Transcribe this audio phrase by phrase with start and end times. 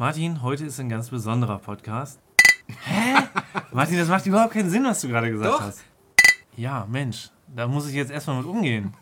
[0.00, 2.20] Martin, heute ist ein ganz besonderer Podcast.
[2.84, 3.16] Hä?
[3.72, 5.60] Martin, das macht überhaupt keinen Sinn, was du gerade gesagt Doch.
[5.60, 5.80] hast.
[6.56, 8.94] Ja, Mensch, da muss ich jetzt erstmal mit umgehen.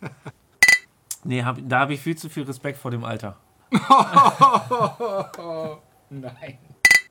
[1.23, 3.37] Nee, hab, da habe ich viel zu viel Respekt vor dem Alter.
[6.09, 6.59] Nein.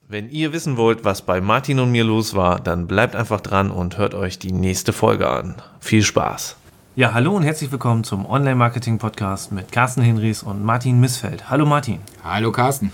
[0.08, 3.70] Wenn ihr wissen wollt, was bei Martin und mir los war, dann bleibt einfach dran
[3.70, 5.62] und hört euch die nächste Folge an.
[5.80, 6.56] Viel Spaß.
[6.96, 11.52] Ja, hallo und herzlich willkommen zum Online-Marketing-Podcast mit Carsten Hinrichs und Martin Missfeld.
[11.52, 12.00] Hallo Martin.
[12.24, 12.92] Hallo Carsten.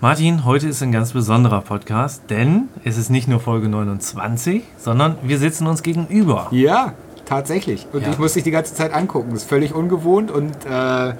[0.00, 5.16] Martin, heute ist ein ganz besonderer Podcast, denn es ist nicht nur Folge 29, sondern
[5.22, 6.48] wir sitzen uns gegenüber.
[6.50, 6.92] Ja,
[7.24, 7.86] tatsächlich.
[7.92, 8.10] Und Ja.
[8.10, 9.30] ich muss dich die ganze Zeit angucken.
[9.30, 11.14] Das ist völlig ungewohnt und äh,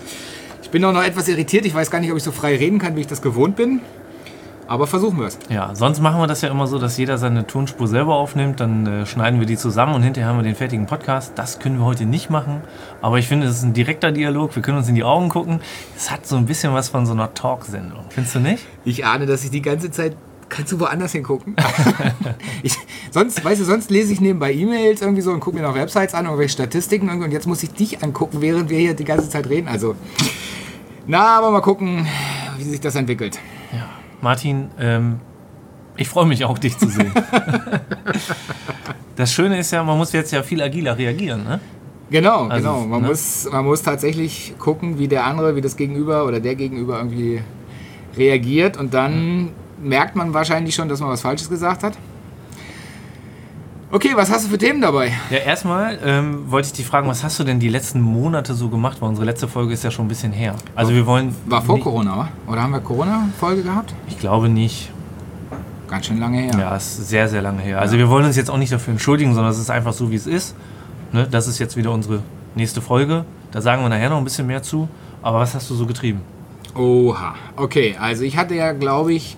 [0.62, 1.64] ich bin auch noch etwas irritiert.
[1.64, 3.80] Ich weiß gar nicht, ob ich so frei reden kann, wie ich das gewohnt bin.
[4.68, 5.38] Aber versuchen wir es.
[5.48, 8.86] Ja, sonst machen wir das ja immer so, dass jeder seine Tonspur selber aufnimmt, dann
[8.86, 11.32] äh, schneiden wir die zusammen und hinterher haben wir den fertigen Podcast.
[11.36, 12.62] Das können wir heute nicht machen,
[13.00, 15.60] aber ich finde, es ist ein direkter Dialog, wir können uns in die Augen gucken.
[15.96, 18.66] Es hat so ein bisschen was von so einer Talksendung, findest du nicht?
[18.84, 20.16] Ich ahne, dass ich die ganze Zeit.
[20.48, 21.56] Kannst du woanders hingucken?
[22.62, 22.76] ich,
[23.10, 26.14] sonst, weißt du, sonst lese ich nebenbei E-Mails irgendwie so und gucke mir noch Websites
[26.14, 29.28] an, irgendwelche Statistiken irgendwie und jetzt muss ich dich angucken, während wir hier die ganze
[29.28, 29.66] Zeit reden.
[29.66, 29.96] Also,
[31.06, 32.06] na, aber mal gucken,
[32.58, 33.40] wie sich das entwickelt.
[33.73, 33.95] Ja.
[34.27, 35.21] Martin, ähm,
[35.96, 37.13] ich freue mich auch, dich zu sehen.
[39.16, 41.60] das Schöne ist ja, man muss jetzt ja viel agiler reagieren, ne?
[42.10, 42.87] Genau, Also, genau.
[42.87, 43.09] Man, ne?
[43.09, 47.41] muss, man muss tatsächlich gucken, wie der andere, wie das Gegenüber oder der Gegenüber irgendwie
[48.16, 51.97] reagiert und dann merkt man wahrscheinlich schon, dass man was Falsches gesagt hat.
[53.92, 55.12] Okay, was hast du für Themen dabei?
[55.30, 58.68] Ja, erstmal ähm, wollte ich dich fragen, was hast du denn die letzten Monate so
[58.68, 58.96] gemacht?
[59.01, 60.56] Weil unsere letzte Folge ist ja schon ein bisschen her.
[60.74, 61.32] Also wir wollen...
[61.46, 62.29] War vor Corona, wa?
[62.51, 63.95] oder haben wir Corona-Folge gehabt?
[64.09, 64.91] Ich glaube nicht.
[65.87, 66.50] Ganz schön lange her.
[66.59, 67.81] Ja, ist sehr, sehr lange her.
[67.81, 70.16] Also wir wollen uns jetzt auch nicht dafür entschuldigen, sondern es ist einfach so, wie
[70.16, 70.56] es ist.
[71.12, 71.28] Ne?
[71.31, 72.25] Das ist jetzt wieder unsere
[72.56, 73.25] nächste Folge.
[73.53, 74.88] Da sagen wir nachher noch ein bisschen mehr zu.
[75.22, 76.22] Aber was hast du so getrieben?
[76.75, 77.37] Oha.
[77.54, 79.37] Okay, also ich hatte ja, glaube ich,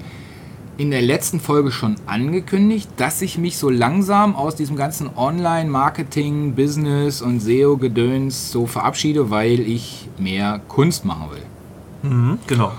[0.79, 6.55] in der letzten Folge schon angekündigt, dass ich mich so langsam aus diesem ganzen Online-Marketing,
[6.55, 12.11] Business und SEO-Gedöns so verabschiede, weil ich mehr Kunst machen will.
[12.11, 12.71] Mhm, genau.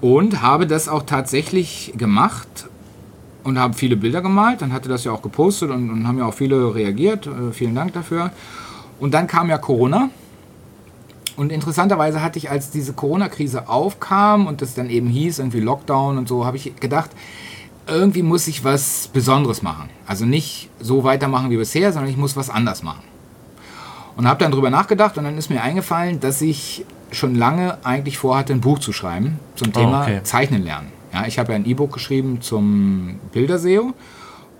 [0.00, 2.46] Und habe das auch tatsächlich gemacht
[3.42, 4.62] und habe viele Bilder gemalt.
[4.62, 7.26] Dann hatte das ja auch gepostet und, und haben ja auch viele reagiert.
[7.26, 8.30] Äh, vielen Dank dafür.
[9.00, 10.10] Und dann kam ja Corona.
[11.36, 16.18] Und interessanterweise hatte ich, als diese Corona-Krise aufkam und das dann eben hieß, irgendwie Lockdown
[16.18, 17.10] und so, habe ich gedacht,
[17.88, 19.88] irgendwie muss ich was Besonderes machen.
[20.06, 23.02] Also nicht so weitermachen wie bisher, sondern ich muss was anders machen.
[24.16, 28.18] Und habe dann drüber nachgedacht und dann ist mir eingefallen, dass ich schon lange eigentlich
[28.18, 30.20] vorhatte, ein Buch zu schreiben zum Thema okay.
[30.24, 30.88] Zeichnen lernen.
[31.12, 33.94] Ja, ich habe ja ein E-Book geschrieben zum Bilderseo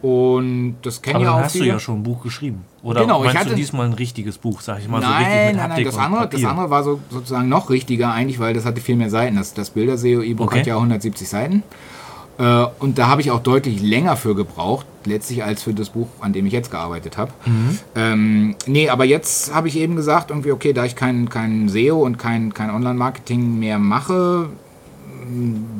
[0.00, 1.72] und das kennen ja auch hast du viele.
[1.72, 2.64] ja schon ein Buch geschrieben.
[2.82, 5.26] Oder Genau, ich meinst hatte- du diesmal ein richtiges Buch, sag ich mal, so richtig
[5.26, 8.54] Nein, mit nein, nein, das andere, das andere war so, sozusagen noch richtiger eigentlich, weil
[8.54, 9.36] das hatte viel mehr Seiten.
[9.36, 10.60] Das, das Bilderseo-E-Book Okay.
[10.60, 11.64] hat ja 170 Seiten.
[12.38, 16.08] Äh, Und da habe ich auch deutlich länger für gebraucht, letztlich als für das Buch,
[16.20, 17.32] an dem ich jetzt gearbeitet habe.
[17.46, 17.78] Mhm.
[17.96, 21.98] Ähm, nee, aber jetzt habe ich eben gesagt, irgendwie, okay, da ich kein, kein SEO
[22.04, 24.48] und kein, kein Online-Marketing mehr mache,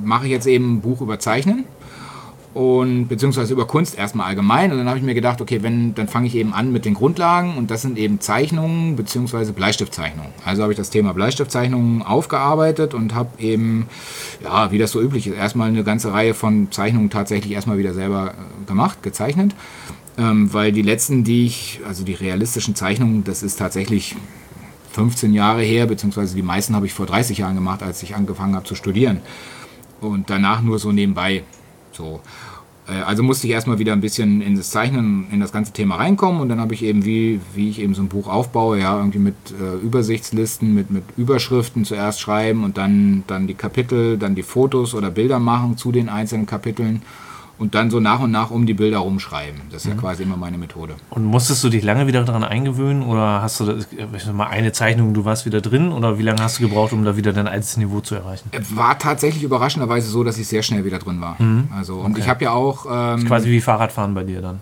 [0.04, 1.64] mache ich jetzt eben ein Buch über Zeichnen
[2.58, 4.72] und beziehungsweise über Kunst erstmal allgemein.
[4.72, 6.94] Und dann habe ich mir gedacht, okay, wenn, dann fange ich eben an mit den
[6.94, 10.32] Grundlagen und das sind eben Zeichnungen beziehungsweise Bleistiftzeichnungen.
[10.44, 13.86] Also habe ich das Thema Bleistiftzeichnungen aufgearbeitet und habe eben,
[14.42, 17.94] ja, wie das so üblich ist, erstmal eine ganze Reihe von Zeichnungen tatsächlich erstmal wieder
[17.94, 19.54] selber äh, gemacht, gezeichnet.
[20.19, 24.16] Ähm, weil die letzten, die ich, also die realistischen Zeichnungen, das ist tatsächlich
[24.94, 28.56] 15 Jahre her, beziehungsweise die meisten habe ich vor 30 Jahren gemacht, als ich angefangen
[28.56, 29.20] habe zu studieren.
[30.00, 31.44] Und danach nur so nebenbei.
[31.92, 32.20] So.
[32.88, 35.97] Äh, Also musste ich erstmal wieder ein bisschen in das Zeichnen, in das ganze Thema
[35.97, 38.97] reinkommen und dann habe ich eben, wie, wie ich eben so ein Buch aufbaue, ja,
[38.97, 44.34] irgendwie mit äh, Übersichtslisten, mit, mit Überschriften zuerst schreiben und dann, dann die Kapitel, dann
[44.34, 47.03] die Fotos oder Bilder machen zu den einzelnen Kapiteln
[47.58, 49.60] und dann so nach und nach um die Bilder rumschreiben.
[49.70, 50.94] Das ist ja quasi immer meine Methode.
[51.10, 55.12] Und musstest du dich lange wieder daran eingewöhnen oder hast du äh, mal eine Zeichnung,
[55.14, 57.76] du warst wieder drin oder wie lange hast du gebraucht, um da wieder dein altes
[57.76, 58.50] Niveau zu erreichen?
[58.74, 61.37] War tatsächlich überraschenderweise so, dass ich sehr schnell wieder drin war.
[61.76, 62.87] Also, und ich habe ja auch.
[62.90, 64.61] Ähm, Quasi wie Fahrradfahren bei dir dann.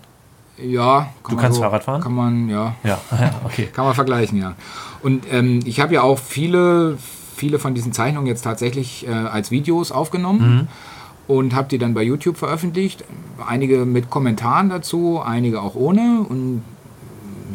[0.57, 2.01] ja, kann Du kannst so, Fahrrad fahren?
[2.01, 2.75] Kann man, ja.
[2.83, 2.99] Ja,
[3.45, 3.69] okay.
[3.71, 4.55] Kann man vergleichen, ja.
[5.03, 6.97] Und ähm, ich habe ja auch viele,
[7.35, 10.67] viele von diesen Zeichnungen jetzt tatsächlich äh, als Videos aufgenommen
[11.27, 13.03] und habe die dann bei YouTube veröffentlicht.
[13.45, 16.25] Einige mit Kommentaren dazu, einige auch ohne.
[16.27, 16.63] Und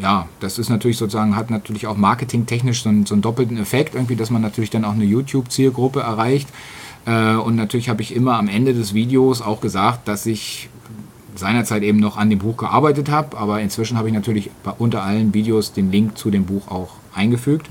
[0.00, 3.94] ja, das ist natürlich sozusagen, hat natürlich auch marketingtechnisch so einen, so einen doppelten Effekt,
[3.94, 6.48] irgendwie, dass man natürlich dann auch eine YouTube-Zielgruppe erreicht.
[7.06, 10.68] Äh, und natürlich habe ich immer am Ende des Videos auch gesagt, dass ich
[11.34, 15.32] seinerzeit eben noch an dem Buch gearbeitet habe, aber inzwischen habe ich natürlich unter allen
[15.32, 17.68] Videos den Link zu dem Buch auch eingefügt.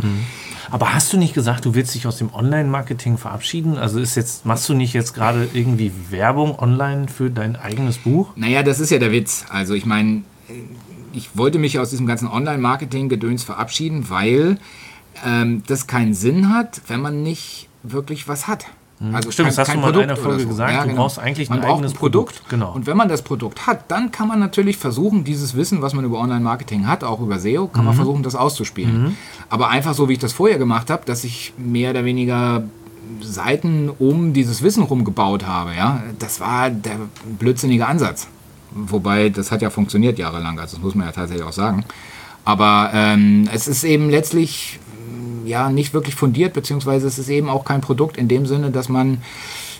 [0.71, 3.77] Aber hast du nicht gesagt, du willst dich aus dem Online-Marketing verabschieden?
[3.77, 8.31] Also ist jetzt, machst du nicht jetzt gerade irgendwie Werbung online für dein eigenes Buch?
[8.37, 9.45] Naja, das ist ja der Witz.
[9.49, 10.23] Also ich meine,
[11.13, 14.57] ich wollte mich aus diesem ganzen Online-Marketing-Gedöns verabschieden, weil
[15.25, 18.65] ähm, das keinen Sinn hat, wenn man nicht wirklich was hat.
[19.13, 20.71] Also Stimmt, das hast du mal in einer Folge gesagt.
[20.71, 21.01] Ja, du genau.
[21.01, 22.33] brauchst eigentlich man ein braucht eigenes ein Produkt.
[22.35, 22.49] Produkt.
[22.49, 22.71] Genau.
[22.73, 26.05] Und wenn man das Produkt hat, dann kann man natürlich versuchen, dieses Wissen, was man
[26.05, 27.87] über Online-Marketing hat, auch über SEO, kann Mhm.
[27.87, 29.17] man versuchen, das auszuspielen.
[29.49, 32.63] Aber einfach so, wie ich das vorher gemacht habe, dass ich mehr oder weniger
[33.21, 36.97] Seiten um dieses Wissen rumgebaut habe, ja, das war der
[37.39, 38.27] blödsinnige Ansatz.
[38.73, 41.83] Wobei, das hat ja funktioniert jahrelang, also das muss man ja tatsächlich auch sagen.
[42.45, 44.79] Aber ähm, es ist eben letztlich
[45.45, 48.89] ja nicht wirklich fundiert, beziehungsweise es ist eben auch kein Produkt in dem Sinne, dass
[48.89, 49.21] man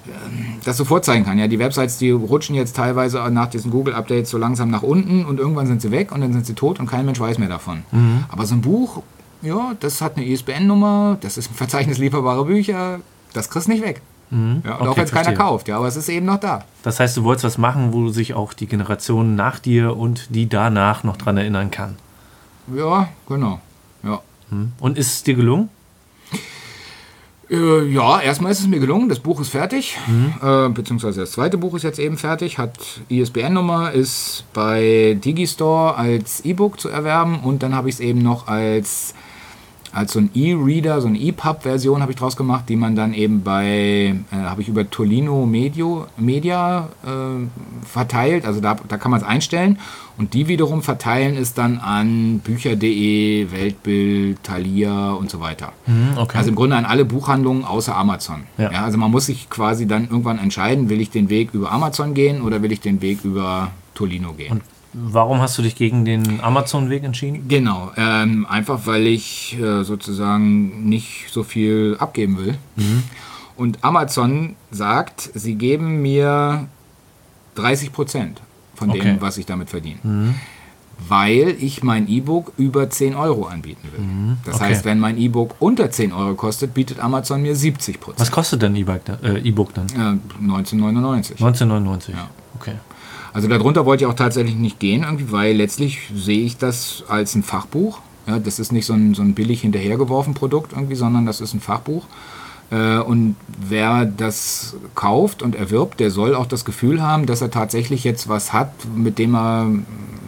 [0.08, 1.38] ähm, das so vorzeigen kann.
[1.38, 5.40] Ja, die Websites, die rutschen jetzt teilweise nach diesen Google-Updates so langsam nach unten und
[5.40, 7.84] irgendwann sind sie weg und dann sind sie tot und kein Mensch weiß mehr davon.
[8.30, 9.04] Aber so ein Buch,
[9.42, 13.00] ja, das hat eine ISBN-Nummer, das ist ein Verzeichnis lieferbarer Bücher,
[13.34, 14.02] das kriegst du nicht weg.
[14.32, 16.64] Ja, und Okay, auch wenn es keiner kauft, ja, aber es ist eben noch da.
[16.84, 20.48] Das heißt, du wolltest was machen, wo sich auch die Generation nach dir und die
[20.48, 21.98] danach noch dran erinnern kann.
[22.74, 23.60] Ja, genau.
[24.04, 24.22] Ja.
[24.80, 25.70] Und ist es dir gelungen?
[27.52, 29.10] Äh, ja, erstmal ist es mir gelungen.
[29.10, 29.98] Das Buch ist fertig,
[30.42, 32.78] äh, beziehungsweise das zweite Buch ist jetzt eben fertig, hat
[33.10, 37.42] ISBN-Nummer, ist bei Digistore als E-Book zu erwerben.
[37.42, 39.14] Und dann habe ich es eben noch als,
[39.94, 43.44] als so ein E-Reader, so eine EPUB-Version habe ich draus gemacht, die man dann eben
[43.44, 49.20] bei, äh, habe ich über Tolino Medio, Media äh, verteilt, also da, da kann man
[49.20, 49.80] es einstellen
[50.18, 55.74] und die wiederum verteilen ist dann an Bücher.de, Weltbild, Thalia und so weiter.
[56.18, 56.38] okay.
[56.38, 58.44] Also im Grunde an alle Buchhandlungen außer Amazon.
[58.58, 58.72] Ja.
[58.72, 58.84] Ja.
[58.84, 62.42] also man muss sich quasi dann irgendwann entscheiden, will ich den Weg über Amazon gehen
[62.42, 64.62] oder will ich den Weg über Tolino gehen.
[64.94, 67.48] Warum hast du dich gegen den Amazon-Weg entschieden?
[67.48, 72.58] Genau, ähm, einfach weil ich äh, sozusagen nicht so viel abgeben will.
[73.56, 76.68] Und Amazon sagt, sie geben mir
[77.56, 78.42] 30 Prozent
[78.76, 79.18] von dem, Okay.
[79.20, 80.00] was ich damit verdiene.
[81.08, 84.38] Weil ich mein E-Book über 10 Euro anbieten will.
[84.46, 84.66] Das Okay.
[84.66, 88.32] heißt, wenn mein E-Book unter 10 Euro kostet, bietet Amazon mir 70% Was Prozent.
[88.32, 89.88] kostet denn E-Book äh, E-Book dann?
[89.88, 91.38] Äh, 1999.
[91.40, 92.14] 1999.
[92.16, 92.30] Ja.
[92.56, 92.74] Okay.
[93.34, 97.36] Also darunter wollte ich auch tatsächlich nicht gehen, irgendwie, weil letztlich sehe ich das als
[97.36, 98.00] ein Fachbuch.
[98.28, 101.54] Ja, das ist nicht so ein, so ein billig hinterhergeworfen Produkt irgendwie, sondern das ist
[101.54, 102.06] ein Fachbuch.
[102.72, 103.36] Äh, Und
[103.70, 108.30] wer das kauft und erwirbt, der soll auch das Gefühl haben, dass er tatsächlich jetzt
[108.30, 109.68] was hat, mit dem er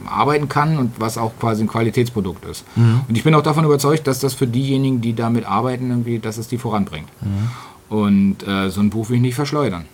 [0.05, 2.65] arbeiten kann und was auch quasi ein Qualitätsprodukt ist.
[2.75, 6.37] Und ich bin auch davon überzeugt, dass das für diejenigen, die damit arbeiten, irgendwie, dass
[6.37, 7.07] es die voranbringt.
[7.89, 9.85] Und äh, so ein Buch will ich nicht verschleudern.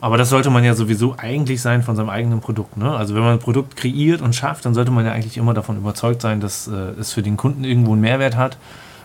[0.00, 2.76] Aber das sollte man ja sowieso eigentlich sein von seinem eigenen Produkt.
[2.76, 2.90] Ne?
[2.90, 5.76] Also wenn man ein Produkt kreiert und schafft, dann sollte man ja eigentlich immer davon
[5.76, 8.56] überzeugt sein, dass äh, es für den Kunden irgendwo einen Mehrwert hat.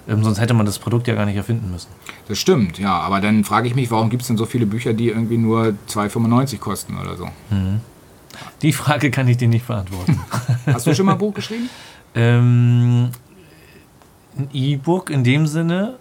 [0.07, 1.87] Ähm, sonst hätte man das Produkt ja gar nicht erfinden müssen.
[2.27, 2.93] Das stimmt, ja.
[2.99, 5.73] Aber dann frage ich mich, warum gibt es denn so viele Bücher, die irgendwie nur
[5.89, 7.27] 2,95 kosten oder so?
[8.61, 10.19] Die Frage kann ich dir nicht beantworten.
[10.67, 11.69] Hast du schon mal ein Buch geschrieben?
[12.15, 13.09] ähm,
[14.37, 15.95] ein E-Book in dem Sinne,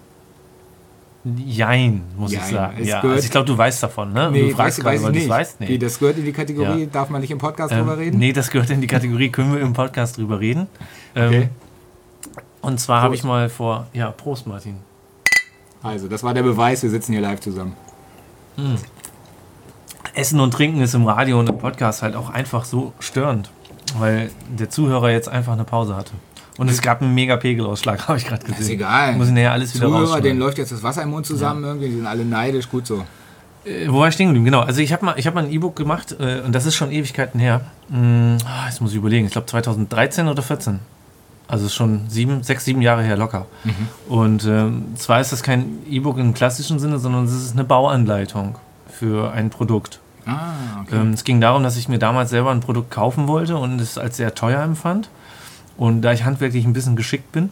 [1.25, 2.51] jein, muss ich Jein.
[2.53, 2.77] sagen.
[2.81, 4.31] Es Ja, also ich glaube, du weißt davon, ne?
[4.33, 5.61] du fragst gerade, weil du es weißt.
[5.61, 6.87] Wie, das gehört in die Kategorie, Ja.
[6.87, 8.19] darf man nicht im Podcast Ähm, drüber reden?
[8.19, 10.67] Nee, das gehört in die Kategorie, können wir im Podcast drüber reden.
[11.15, 11.49] Ähm, Okay.
[12.61, 14.77] Und zwar habe ich mal vor, ja, Prost Martin.
[15.83, 17.75] Also, das war der Beweis, wir sitzen hier live zusammen.
[20.15, 23.51] Essen und Trinken ist im Radio und im Podcast halt auch einfach so störend,
[23.99, 26.13] weil der Zuhörer jetzt einfach eine Pause hatte.
[26.57, 28.61] Und es gab einen mega Pegelausschlag, habe ich gerade gesehen.
[28.61, 29.17] Ist egal.
[29.17, 31.89] Muss ich nachher alles wieder Zuhörer, denen läuft jetzt das Wasser im Mund zusammen irgendwie,
[31.89, 33.05] die sind alle neidisch, gut so.
[33.65, 34.45] Äh, wo war ich stehen geblieben?
[34.45, 36.77] Genau, also ich habe mal, ich hab mal ein E-Book gemacht äh, und das ist
[36.77, 37.63] schon Ewigkeiten her.
[37.91, 40.81] Hm, ah, jetzt muss ich überlegen, ich glaube 2013 oder 14.
[41.47, 43.47] Also schon sieben, sechs, sieben Jahre her locker.
[44.09, 48.57] Und ähm, zwar ist das kein E-Book im klassischen Sinne, sondern es ist eine Bauanleitung
[48.89, 50.01] für ein Produkt.
[50.25, 50.97] Ah, okay.
[50.97, 53.99] Ähm, es ging darum, dass ich mir damals selber ein Produkt kaufen wollte und es
[53.99, 55.11] als sehr teuer empfand.
[55.77, 57.51] Und da ich handwerklich ein bisschen geschickt bin,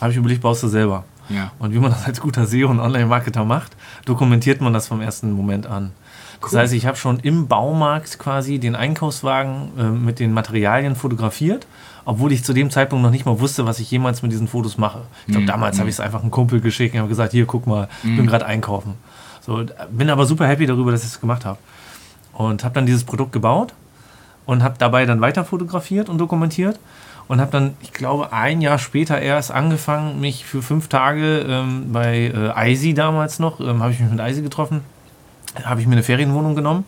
[0.00, 1.04] habe ich überlegt, baust du selber.
[1.28, 1.52] Ja.
[1.58, 5.32] Und wie man das als guter SEO und Online-Marketer macht, dokumentiert man das vom ersten
[5.32, 5.92] Moment an.
[6.40, 6.58] Das Cool.
[6.58, 11.66] heißt, ich habe schon im Baumarkt quasi den Einkaufswagen äh, mit den Materialien fotografiert,
[12.04, 14.76] obwohl ich zu dem Zeitpunkt noch nicht mal wusste, was ich jemals mit diesen Fotos
[14.76, 15.02] mache.
[15.26, 17.68] Ich glaube, damals habe ich es einfach einem Kumpel geschickt und habe gesagt, hier, guck
[17.68, 18.94] mal, ich bin gerade einkaufen.
[19.40, 21.58] So, bin aber super happy darüber, dass ich es gemacht habe.
[22.32, 23.72] Und habe dann dieses Produkt gebaut
[24.44, 26.80] und habe dabei dann weiter fotografiert und dokumentiert
[27.28, 31.92] und habe dann, ich glaube, ein Jahr später erst angefangen, mich für fünf Tage ähm,
[31.92, 34.82] bei äh, Eisi damals noch, ähm, habe ich mich mit Eisi getroffen,
[35.64, 36.84] habe ich mir eine Ferienwohnung genommen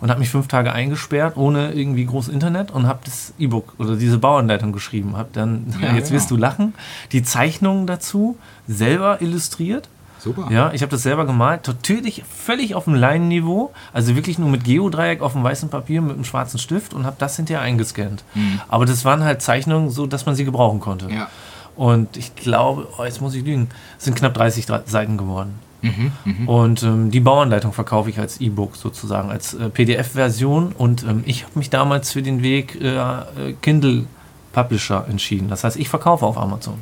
[0.00, 3.96] und habe mich fünf Tage eingesperrt, ohne irgendwie groß Internet und habe das E-Book oder
[3.96, 5.16] diese Bauanleitung geschrieben.
[5.16, 6.20] Habe dann, Ja, jetzt genau.
[6.20, 6.74] wirst du lachen,
[7.12, 9.88] die Zeichnungen dazu selber illustriert.
[10.22, 10.48] Super.
[10.50, 14.64] Ja, ich habe das selber gemalt, natürlich völlig auf dem Leinenniveau, also wirklich nur mit
[14.64, 18.22] Geodreieck auf dem weißen Papier mit einem schwarzen Stift und habe das hinterher eingescannt.
[18.68, 21.08] Aber das waren halt Zeichnungen, so dass man sie gebrauchen konnte.
[21.10, 21.28] Ja.
[21.76, 25.58] Und ich glaube, oh, jetzt muss ich lügen, es sind knapp 30 Dre- Seiten geworden.
[25.82, 30.72] Mhm, Und ähm, die Bauanleitung verkaufe ich als E-Book sozusagen, als äh, PDF-Version.
[30.76, 33.22] Und ähm, ich habe mich damals für den Weg äh, äh,
[33.62, 34.04] Kindle
[34.52, 35.48] Publisher entschieden.
[35.48, 36.74] Das heißt, ich verkaufe auf Amazon.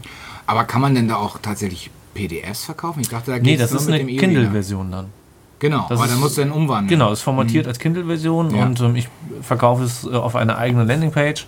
[0.46, 3.00] Aber kann man denn da auch tatsächlich PDFs verkaufen?
[3.00, 4.26] Ich dachte, da Nee, geht's das nur ist mit eine dem E-Reader.
[4.26, 5.06] Kindle-Version dann.
[5.60, 6.88] Genau, Das aber ist- dann musst du dann umwandeln.
[6.88, 8.64] Genau, ist formatiert als Kindle-Version Ja.
[8.64, 9.08] und ähm, ich
[9.42, 11.46] verkaufe es äh, auf einer eigenen Landingpage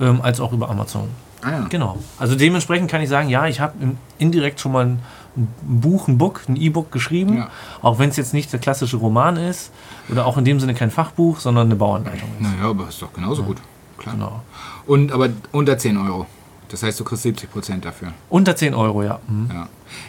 [0.00, 1.08] ähm, als auch über Amazon.
[1.42, 1.66] Ah, ja.
[1.68, 1.98] Genau.
[2.18, 3.74] Also dementsprechend kann ich sagen, ja, ich habe
[4.18, 4.98] indirekt schon mal ein
[5.34, 7.48] ein Buch, ein Book, ein E-Book geschrieben, Ja.
[7.80, 9.70] auch wenn es jetzt nicht der klassische Roman ist
[10.10, 12.42] oder auch in dem Sinne kein Fachbuch, sondern eine Bauanleitung ist.
[12.42, 13.56] Naja, aber ist doch genauso gut.
[13.96, 14.14] Klar.
[14.14, 14.42] Genau.
[14.86, 16.26] Und aber unter 10 Euro.
[16.72, 18.14] Das heißt, du kriegst 70 Prozent dafür.
[18.30, 19.20] Unter 10 Euro, ja.
[19.28, 19.50] Mhm.
[19.52, 19.68] Ja.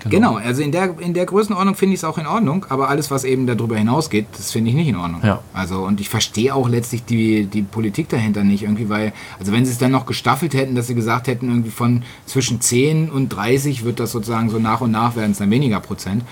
[0.09, 0.37] Genau.
[0.37, 3.25] also in der, in der Größenordnung finde ich es auch in Ordnung, aber alles, was
[3.25, 5.19] eben darüber hinausgeht, das finde ich nicht in Ordnung.
[5.25, 5.41] Ja.
[5.53, 9.65] Also, und ich verstehe auch letztlich die, die Politik dahinter nicht irgendwie, weil, also wenn
[9.65, 13.27] sie es dann noch gestaffelt hätten, dass sie gesagt hätten, irgendwie von zwischen 10 und
[13.27, 16.23] 30 wird das sozusagen so nach und nach werden es dann weniger Prozent.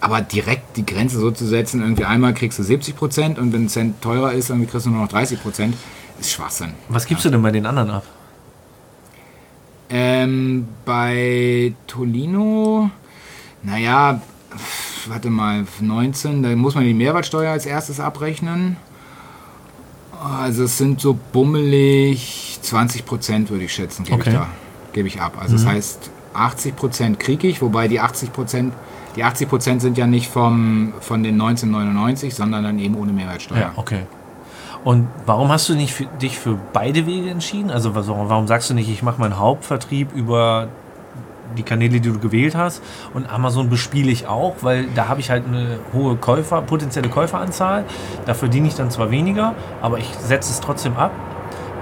[0.00, 3.66] Aber direkt die Grenze so zu setzen, irgendwie einmal kriegst du 70 Prozent und wenn
[3.66, 5.76] ein Cent teurer ist, irgendwie kriegst du nur noch 30 Prozent,
[6.18, 6.72] ist Schwachsinn.
[6.88, 8.02] Was gibst du denn bei den anderen ab?
[9.88, 12.90] Ähm, bei Tolino,
[13.62, 14.20] naja,
[15.06, 18.76] warte mal, 19, da muss man die Mehrwertsteuer als erstes abrechnen.
[20.22, 24.30] Also es sind so bummelig 20 Prozent, würde ich schätzen, gebe Okay.
[24.30, 24.48] ich da,
[24.92, 25.36] gebe ich ab.
[25.40, 28.74] Also das heißt, 80 Prozent kriege ich, wobei die 80 Prozent,
[29.14, 33.58] die 80 Prozent sind ja nicht vom, von den 1999, sondern dann eben ohne Mehrwertsteuer.
[33.58, 34.02] Ja, okay.
[34.86, 37.72] Und warum hast du nicht für, dich für beide Wege entschieden?
[37.72, 40.68] Also was- warum sagst du nicht, ich mache meinen Hauptvertrieb über
[41.56, 45.28] die Kanäle, die du gewählt hast und Amazon bespiele ich auch, weil da habe ich
[45.30, 47.82] halt eine hohe Käufer, potenzielle Käuferanzahl.
[48.26, 51.10] Da verdiene ich dann zwar weniger, aber ich setze es trotzdem ab.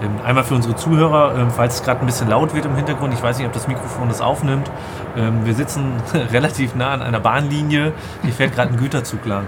[0.03, 3.13] Ähm, Einmal für unsere Zuhörer, ähm, falls es gerade ein bisschen laut wird im Hintergrund,
[3.13, 4.71] ich weiß nicht, ob das Mikrofon das aufnimmt.
[5.15, 5.93] Ähm, Wir sitzen
[6.33, 7.93] relativ nah an einer Bahnlinie.
[8.23, 9.45] Hier fährt gerade ein Güterzug lang.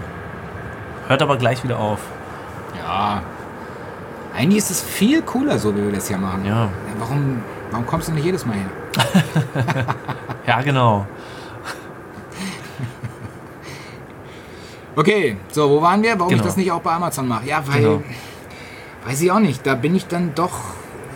[1.07, 1.99] Hört aber gleich wieder auf.
[2.83, 3.21] Ja.
[4.37, 6.45] Eigentlich ist es viel cooler, so wie wir das hier machen.
[6.45, 6.69] Ja.
[6.99, 7.41] Warum,
[7.71, 8.69] warum kommst du nicht jedes Mal her?
[10.47, 11.05] Ja, genau.
[14.95, 16.11] Okay, so, wo waren wir?
[16.17, 16.41] Warum Genau.
[16.41, 17.45] ich das nicht auch bei Amazon mache?
[17.47, 18.01] Ja, weil, Genau.
[19.05, 20.53] weiß ich auch nicht, da bin ich dann doch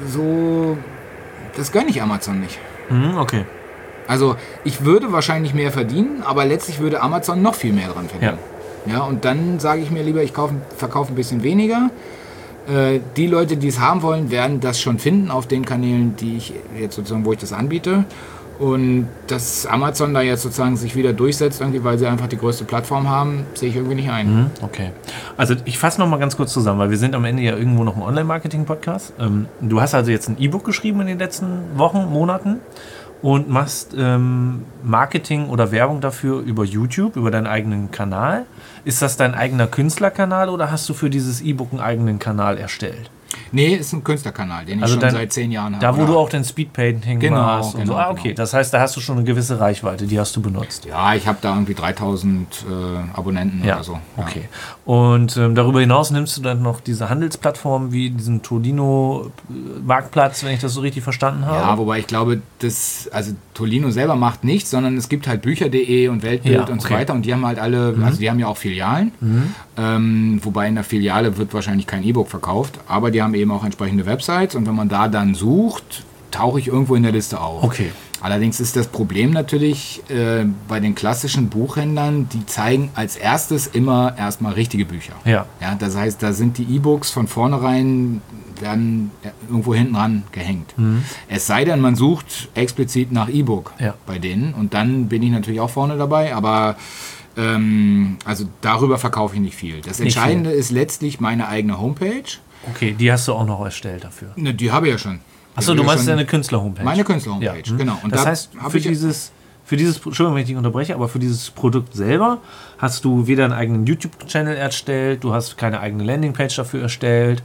[0.07, 0.77] so,
[1.57, 2.59] das gönne ich Amazon nicht.
[2.89, 3.45] Mhm, okay.
[4.07, 8.37] Also, ich würde wahrscheinlich mehr verdienen, aber letztlich würde Amazon noch viel mehr dran verdienen.
[8.85, 11.89] Ja, und dann sage ich mir lieber, ich kaufe, verkaufe ein bisschen weniger.
[12.67, 16.37] Äh, die Leute, die es haben wollen, werden das schon finden auf den Kanälen, die
[16.37, 18.05] ich jetzt sozusagen, wo ich das anbiete.
[18.59, 22.63] Und dass Amazon da jetzt sozusagen sich wieder durchsetzt, irgendwie, weil sie einfach die größte
[22.63, 24.35] Plattform haben, sehe ich irgendwie nicht ein.
[24.35, 24.91] Mhm, okay.
[25.35, 27.83] Also ich fasse noch mal ganz kurz zusammen, weil wir sind am Ende ja irgendwo
[27.83, 29.13] noch ein Online-Marketing-Podcast.
[29.19, 32.59] Ähm, du hast also jetzt ein E-Book geschrieben in den letzten Wochen, Monaten
[33.21, 38.45] und machst ähm, Marketing oder Werbung dafür über YouTube, über deinen eigenen Kanal.
[38.83, 43.11] Ist das dein eigener Künstlerkanal oder hast du für dieses E-Book einen eigenen Kanal erstellt?
[43.51, 45.81] Nee, ist ein Künstlerkanal, den ich Also schon dann- seit zehn Jahren habe.
[45.85, 46.07] Da, wo Ja.
[46.07, 47.93] du auch den Speedpainting Genau, machst und so.
[47.93, 48.21] genau, Ah, okay.
[48.29, 48.35] genau.
[48.35, 50.85] Das heißt, da hast du schon eine gewisse Reichweite, die hast du benutzt.
[50.85, 53.93] Ja, ich habe da irgendwie 3000 äh, Abonnenten Ja, oder so.
[54.17, 54.23] Ja.
[54.23, 54.43] okay.
[54.85, 60.59] Und ähm, darüber hinaus nimmst du dann noch diese Handelsplattformen wie diesen Tolino-Marktplatz, wenn ich
[60.59, 61.57] das so richtig verstanden habe.
[61.57, 66.07] Ja, wobei ich glaube, das, also Tolino selber macht nichts, sondern es gibt halt Bücher.de
[66.07, 66.95] und Weltbild Ja, und so okay.
[66.95, 66.99] Mhm.
[66.99, 69.11] weiter und die haben halt alle, also die haben ja auch Filialen,
[69.77, 73.63] ähm, wobei in der Filiale wird wahrscheinlich kein E-Book verkauft, aber die haben eben auch
[73.63, 77.63] entsprechende Websites und wenn man da dann sucht, tauche ich irgendwo in der Liste auf.
[77.63, 77.91] Okay.
[78.21, 84.15] Allerdings ist das Problem natürlich äh, bei den klassischen Buchhändlern, die zeigen als erstes immer
[84.15, 85.13] erstmal richtige Bücher.
[85.25, 85.47] Ja.
[85.59, 88.21] Ja, das heißt, da sind die E-Books von vornherein
[88.59, 89.09] werden
[89.49, 90.75] irgendwo hinten ran gehängt.
[91.27, 93.95] Es sei denn, man sucht explizit nach E-Book Ja.
[94.05, 96.75] bei denen und dann bin ich natürlich auch vorne dabei, aber
[97.37, 99.81] ähm, also darüber verkaufe ich nicht viel.
[99.81, 102.23] Das Nicht Entscheidende ist letztlich meine eigene Homepage.
[102.69, 104.29] Okay, die hast du auch noch erstellt dafür.
[104.35, 105.19] Ne, die habe ich ja schon.
[105.55, 106.83] Achso, du ja meinst deine Künstler-Homepage.
[106.83, 107.77] Meine Künstler-Homepage, hm.
[107.77, 107.97] genau.
[108.03, 109.31] Und das da heißt, für ich- dieses,
[109.65, 112.39] für dieses, Entschuldigung, wenn ich dich unterbreche, aber für dieses Produkt selber
[112.77, 117.43] hast du weder einen eigenen YouTube-Channel erstellt, du hast keine eigene Landingpage dafür erstellt,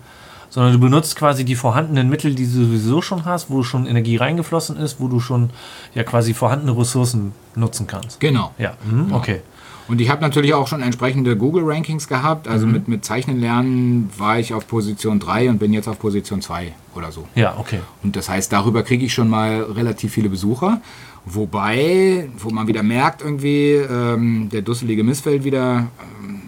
[0.50, 4.16] sondern du benutzt quasi die vorhandenen Mittel, die du sowieso schon hast, wo schon Energie
[4.16, 5.50] reingeflossen ist, wo du schon
[5.94, 8.20] ja quasi vorhandene Ressourcen nutzen kannst.
[8.20, 8.52] Genau.
[8.58, 9.42] Ja, hm, okay.
[9.88, 12.48] Und ich habe natürlich auch schon entsprechende Google-Rankings gehabt.
[12.48, 16.42] Also mit, mit Zeichnen lernen war ich auf Position 3 und bin jetzt auf Position
[16.42, 17.26] 2 oder so.
[17.34, 17.80] Ja, okay.
[18.02, 20.80] Und das heißt, darüber kriege ich schon mal relativ viele Besucher.
[21.24, 25.88] Wobei, wo man wieder merkt, irgendwie, ähm, der dusselige Missfeld wieder
[26.20, 26.40] ähm,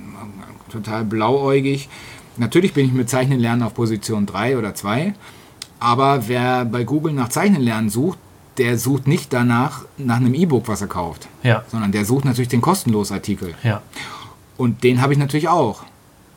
[0.71, 1.89] total blauäugig.
[2.37, 5.15] Natürlich bin ich mit Zeichnen lernen auf Position 3 oder 2.
[5.81, 8.19] Aber wer bei Google nach Zeichnen lernen sucht,
[8.59, 12.49] der sucht nicht danach nach einem E-Book, was er kauft, Ja, sondern der sucht natürlich
[12.49, 13.55] den kostenlosen Artikel.
[13.63, 13.83] ja.
[14.57, 15.85] Und den habe ich natürlich auch.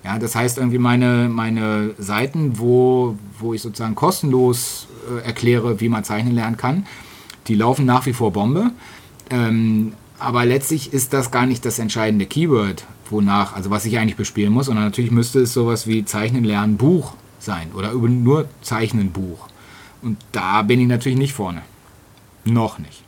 [0.04, 5.90] Ja, das heißt irgendwie meine, meine Seiten, wo, wo ich sozusagen kostenlos äh, erkläre, wie
[5.90, 6.86] man zeichnen lernen kann,
[7.48, 8.72] die laufen nach wie vor Bombe.
[9.32, 14.18] Ähm, aber letztlich ist das gar nicht das entscheidende Keyword, wonach, also was ich eigentlich
[14.18, 19.12] bespielen muss, sondern natürlich müsste es sowas wie Zeichnen lernen Buch sein oder nur Zeichnen
[19.12, 19.48] Buch.
[20.04, 21.64] Und da bin ich natürlich nicht vorne.
[22.46, 23.04] Noch nicht.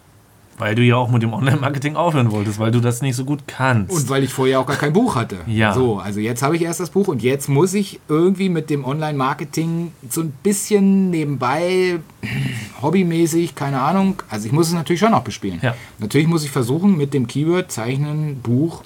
[0.58, 3.42] Weil du ja auch mit dem Online-Marketing aufhören wolltest, weil du das nicht so gut
[3.48, 3.92] kannst.
[3.92, 5.38] Und weil ich vorher auch gar kein Buch hatte.
[5.48, 5.74] Ja.
[5.74, 8.86] So, also jetzt habe ich erst das Buch und jetzt muss ich irgendwie mit dem
[8.86, 12.00] Online-Marketing so ein bisschen nebenbei,
[12.82, 14.22] hobbymäßig, keine Ahnung.
[14.30, 15.60] Also ich muss es natürlich schon noch bespielen.
[15.64, 15.76] Ja.
[15.98, 18.84] Natürlich muss ich versuchen, mit dem Keyword Zeichnen, Buch,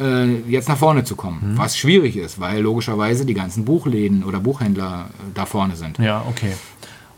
[0.00, 1.52] äh, jetzt nach vorne zu kommen.
[1.52, 1.58] Mhm.
[1.58, 5.98] Was schwierig ist, weil logischerweise die ganzen Buchläden oder Buchhändler äh, da vorne sind.
[5.98, 6.52] Ja, okay.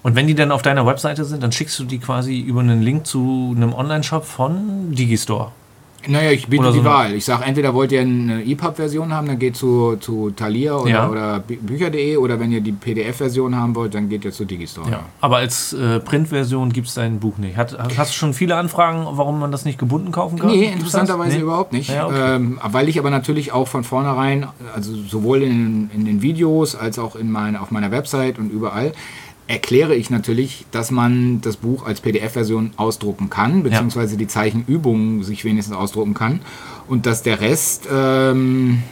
[0.03, 2.81] Und wenn die dann auf deiner Webseite sind, dann schickst du die quasi über einen
[2.83, 5.53] Link zu einem Online-Shop von Digistore.
[6.09, 7.13] Naja, ich biete so die Wahl.
[7.13, 11.11] Ich sage, entweder wollt ihr eine EPUB-Version haben, dann geht zu, zu Thalia oder, Ja.
[11.11, 14.91] oder Bü- Bücher.de oder wenn ihr die PDF-Version haben wollt, dann geht ihr zu Digistore.
[14.91, 15.01] Ja.
[15.21, 17.59] Aber als äh, Printversion gibt es dein Buch nicht.
[17.59, 20.49] Hat, hast du schon viele Anfragen, warum man das nicht gebunden kaufen kann?
[20.49, 21.37] Nee, interessanterweise?
[21.37, 21.43] Nee?
[21.43, 21.91] überhaupt nicht.
[21.91, 22.37] Ja, okay.
[22.37, 26.99] ähm, weil ich aber natürlich auch von vornherein, also sowohl in, in den Videos als
[26.99, 28.93] auch in mein, auf meiner Website und überall,
[29.51, 35.45] erkläre ich natürlich, dass man das Buch als PDF-Version ausdrucken kann, beziehungsweise die Zeichenübungen sich
[35.45, 36.41] wenigstens ausdrucken kann.
[36.87, 38.83] Und dass der Rest, ähm,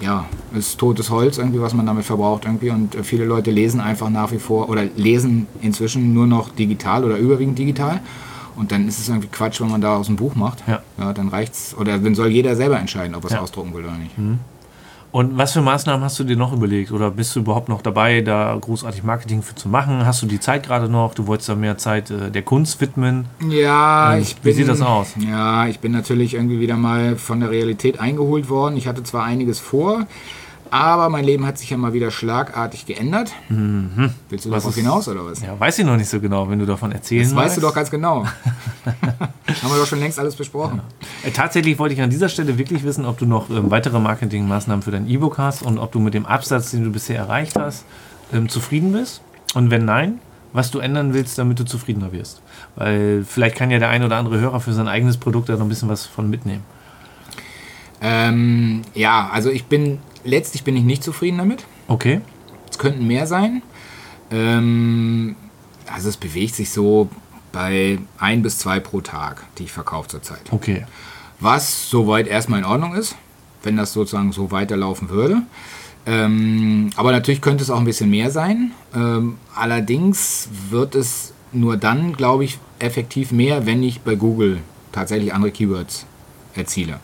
[0.00, 0.24] ja,
[0.56, 2.70] ist totes Holz irgendwie, was man damit verbraucht irgendwie.
[2.70, 7.04] Und äh, viele Leute lesen einfach nach wie vor oder lesen inzwischen nur noch digital
[7.04, 8.00] oder überwiegend digital.
[8.56, 10.64] Und dann ist es irgendwie Quatsch, wenn man da aus dem Buch macht.
[10.66, 10.82] Ja.
[10.98, 11.76] Ja, dann reicht's.
[11.78, 13.40] Oder dann soll jeder selber entscheiden, ob er es Ja.
[13.40, 14.16] ausdrucken will oder nicht.
[15.10, 16.92] Und was für Maßnahmen hast du dir noch überlegt?
[16.92, 20.04] Oder bist du überhaupt noch dabei, da großartig Marketing für zu machen?
[20.04, 21.14] Hast du die Zeit gerade noch?
[21.14, 23.24] Du wolltest da mehr Zeit äh, der Kunst widmen?
[23.48, 24.54] Ja, Ähm, ich wie bin.
[24.54, 25.14] sieht das aus?
[25.18, 28.76] Ja, ich bin natürlich irgendwie wieder mal von der Realität eingeholt worden.
[28.76, 30.06] Ich hatte zwar einiges vor,
[30.70, 33.32] aber mein Leben hat sich ja mal wieder schlagartig geändert.
[33.48, 34.12] Willst du Mhm.
[34.28, 35.40] Was darauf ist- hinaus oder was?
[35.42, 37.74] Ja, weiß ich noch nicht so genau, wenn du davon erzählen Das weißt du doch
[37.74, 38.24] ganz genau.
[38.84, 40.80] Haben wir doch schon längst alles besprochen.
[41.24, 44.82] Äh, Tatsächlich wollte ich an dieser Stelle wirklich wissen, ob du noch ähm, weitere Marketingmaßnahmen
[44.82, 47.84] für dein E-Book hast und ob du mit dem Absatz, den du bisher erreicht hast,
[48.32, 49.20] ähm, zufrieden bist.
[49.54, 50.20] Und wenn nein,
[50.52, 52.40] was du ändern willst, damit du zufriedener wirst.
[52.76, 55.62] Weil vielleicht kann ja der ein oder andere Hörer für sein eigenes Produkt da noch
[55.62, 56.62] ein bisschen was von mitnehmen.
[58.00, 61.64] Ähm, ja, also ich bin, letztlich bin ich nicht zufrieden damit.
[61.88, 62.20] Okay?
[62.70, 63.62] Es könnten mehr sein.
[64.30, 65.36] Ähm,
[65.92, 67.08] also es bewegt sich so
[67.52, 70.42] bei ein bis zwei pro Tag, die ich verkaufe zurzeit.
[70.50, 70.84] Okay.
[71.40, 73.16] Was soweit erstmal in Ordnung ist,
[73.62, 75.42] wenn das sozusagen so weiterlaufen würde.
[76.06, 78.72] Ähm, aber natürlich könnte es auch ein bisschen mehr sein.
[78.94, 84.58] Ähm, allerdings wird es nur dann, glaube ich, effektiv mehr, wenn ich bei Google
[84.92, 86.06] tatsächlich andere Keywords
[86.54, 87.00] erziele.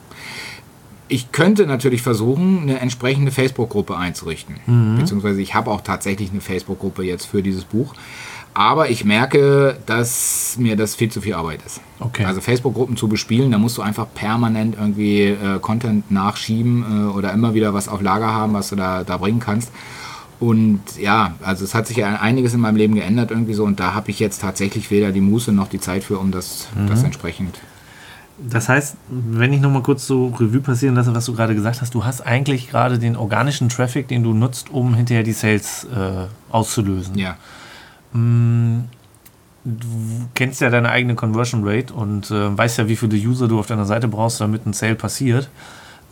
[1.14, 4.56] Ich könnte natürlich versuchen, eine entsprechende Facebook-Gruppe einzurichten.
[4.98, 7.94] Beziehungsweise ich habe auch tatsächlich eine Facebook-Gruppe jetzt für dieses Buch.
[8.52, 11.80] Aber ich merke, dass mir das viel zu viel Arbeit ist.
[12.00, 12.24] Okay.
[12.24, 17.32] Also Facebook-Gruppen zu bespielen, da musst du einfach permanent irgendwie äh, Content nachschieben äh, oder
[17.32, 19.70] immer wieder was auf Lager haben, was du da, da bringen kannst.
[20.40, 23.78] Und ja, also es hat sich ja einiges in meinem Leben geändert irgendwie so und
[23.78, 27.04] da habe ich jetzt tatsächlich weder die Muße noch die Zeit für, um das, das
[27.04, 27.60] entsprechend.
[28.38, 31.94] Das heißt, wenn ich nochmal kurz so Revue passieren lasse, was du gerade gesagt hast,
[31.94, 36.26] du hast eigentlich gerade den organischen Traffic, den du nutzt, um hinterher die Sales äh,
[36.50, 37.16] auszulösen.
[37.16, 37.36] Ja.
[38.12, 39.86] Du
[40.34, 43.66] kennst ja deine eigene Conversion Rate und äh, weißt ja, wie viele User du auf
[43.66, 45.48] deiner Seite brauchst, damit ein Sale passiert.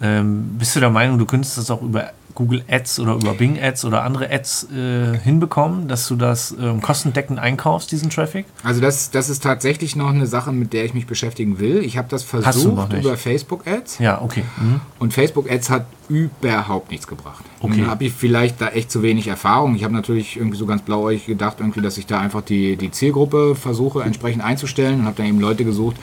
[0.00, 3.58] Ähm, bist du der Meinung, du könntest das auch über Google Ads oder über Bing
[3.60, 8.46] Ads oder andere Ads äh, hinbekommen, dass du das ähm, kostendeckend einkaufst, diesen Traffic?
[8.62, 11.84] Also das, das ist tatsächlich noch eine Sache, mit der ich mich beschäftigen will.
[11.84, 13.98] Ich habe das versucht über Facebook-Ads.
[13.98, 14.44] Ja, okay.
[14.56, 14.80] Mhm.
[14.98, 17.44] Und Facebook-Ads hat überhaupt nichts gebracht.
[17.60, 17.80] Okay.
[17.80, 19.74] Nun habe ich vielleicht da echt zu wenig Erfahrung.
[19.74, 22.90] Ich habe natürlich irgendwie so ganz blauäugig gedacht, irgendwie, dass ich da einfach die, die
[22.90, 25.96] Zielgruppe versuche entsprechend einzustellen und habe dann eben Leute gesucht,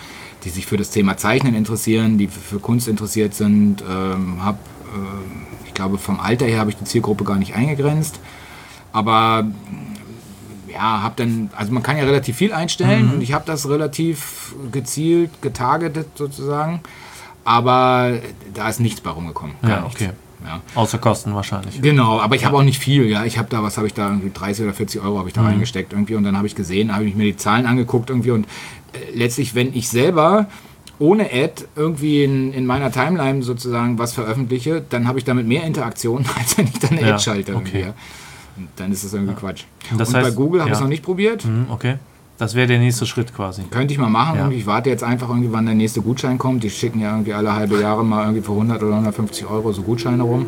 [0.44, 3.82] die sich für das Thema Zeichnen interessieren, die für, Kunst interessiert sind.
[3.90, 4.58] Ähm, habe,
[4.94, 8.20] äh, ich glaube, vom Alter her habe ich die Zielgruppe gar nicht eingegrenzt.
[8.92, 9.46] Aber
[10.72, 14.54] ja, habe dann, also man kann ja relativ viel einstellen und ich habe das relativ
[14.72, 16.82] gezielt getargetet sozusagen.
[17.44, 18.20] aber
[18.54, 19.56] da ist nichts bei rumgekommen.
[19.62, 19.96] Gar Ja, nichts.
[20.02, 20.12] okay.
[20.46, 20.62] Ja.
[20.76, 21.82] Außer Kosten wahrscheinlich.
[21.82, 23.08] Genau, aber ich habe auch nicht viel.
[23.10, 25.34] Ja, ich habe da, was habe ich da irgendwie 30 oder 40 Euro habe ich
[25.34, 25.48] da Mhm.
[25.48, 28.48] reingesteckt irgendwie und dann habe ich gesehen, habe ich mir die Zahlen angeguckt irgendwie und
[29.14, 30.48] letztlich, wenn ich selber
[31.00, 35.64] ohne Ad irgendwie in, in meiner Timeline sozusagen was veröffentliche, dann habe ich damit mehr
[35.64, 37.56] Interaktion, als wenn ich dann eine Ja, Ad schalte.
[37.56, 37.82] Okay.
[37.82, 37.94] ja.
[38.58, 39.64] Und dann ist das irgendwie Quatsch.
[39.92, 40.80] Und das und bei heißt- Google habe ich ja.
[40.80, 41.46] es noch nicht probiert.
[41.46, 41.96] Mhm, okay.
[42.38, 43.64] Das wäre der nächste Schritt quasi.
[43.70, 44.38] Könnte ich mal machen.
[44.40, 44.50] Ja.
[44.50, 46.64] Ich warte jetzt einfach irgendwie, wann der nächste Gutschein kommt.
[46.64, 49.82] Die schicken ja irgendwie alle halbe Jahre mal irgendwie für 100 oder 150 Euro so
[49.82, 50.46] Gutscheine rum.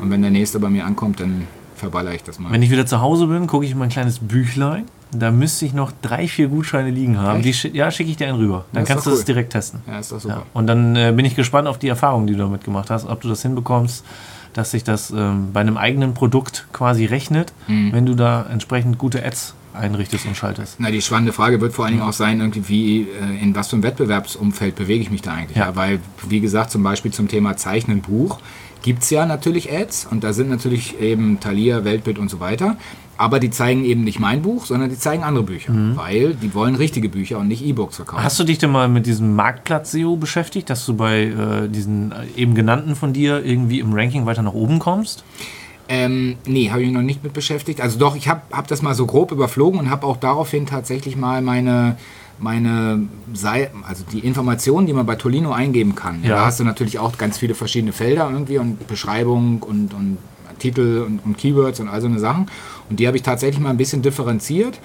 [0.00, 1.48] Und wenn der nächste bei mir ankommt, dann
[1.84, 2.50] verballer ich das mal.
[2.52, 4.84] Wenn ich wieder zu Hause bin, gucke ich in mein kleines Büchlein.
[5.12, 7.40] Da müsste ich noch drei, vier Gutscheine liegen haben.
[7.42, 8.64] Die, schi- ja, schicke ich dir einen rüber.
[8.72, 9.26] Dann Das ist kannst du doch das cool.
[9.26, 9.80] direkt testen.
[9.86, 10.34] ja, ist doch super.
[10.34, 10.42] Ja.
[10.54, 13.20] Und dann äh, bin ich gespannt auf die Erfahrungen, die du damit gemacht hast, ob
[13.20, 14.04] du das hinbekommst,
[14.54, 17.92] dass sich das ähm, bei einem eigenen Produkt quasi rechnet, Mhm.
[17.92, 20.76] wenn du da entsprechend gute Ads einrichtest und schaltest.
[20.78, 23.68] Na, die spannende Frage wird vor allen Dingen auch sein, irgendwie, wie, äh, in was
[23.68, 25.56] für einem Wettbewerbsumfeld bewege ich mich da eigentlich.
[25.56, 25.66] Ja.
[25.66, 25.76] Ja.
[25.76, 28.38] weil, wie gesagt, zum Beispiel zum Thema Zeichnen Buch
[28.84, 32.76] gibt es ja natürlich Ads und da sind natürlich eben Thalia, Weltbild und so weiter.
[33.16, 36.74] Aber die zeigen eben nicht mein Buch, sondern die zeigen andere Bücher, weil die wollen
[36.74, 38.20] richtige Bücher und nicht E-Books verkaufen.
[38.20, 38.24] Mhm.
[38.24, 42.26] Hast du dich denn mal mit diesem Marktplatz-SEO beschäftigt, dass du bei äh, diesen äh,
[42.36, 45.24] eben genannten von dir irgendwie im Ranking weiter nach oben kommst?
[45.88, 47.80] Ähm, nee, habe ich mich noch nicht mit beschäftigt.
[47.80, 51.16] Also doch, ich habe hab das mal so grob überflogen und habe auch daraufhin tatsächlich
[51.16, 51.96] mal meine,
[52.38, 56.22] meine Sei also die Informationen, die man bei Tolino eingeben kann.
[56.22, 56.36] Ja.
[56.36, 60.18] Da hast du natürlich auch ganz viele verschiedene Felder irgendwie und Beschreibung und, und
[60.58, 62.46] Titel und, und Keywords und all so eine Sachen.
[62.90, 64.78] Und die habe ich tatsächlich mal ein bisschen differenziert.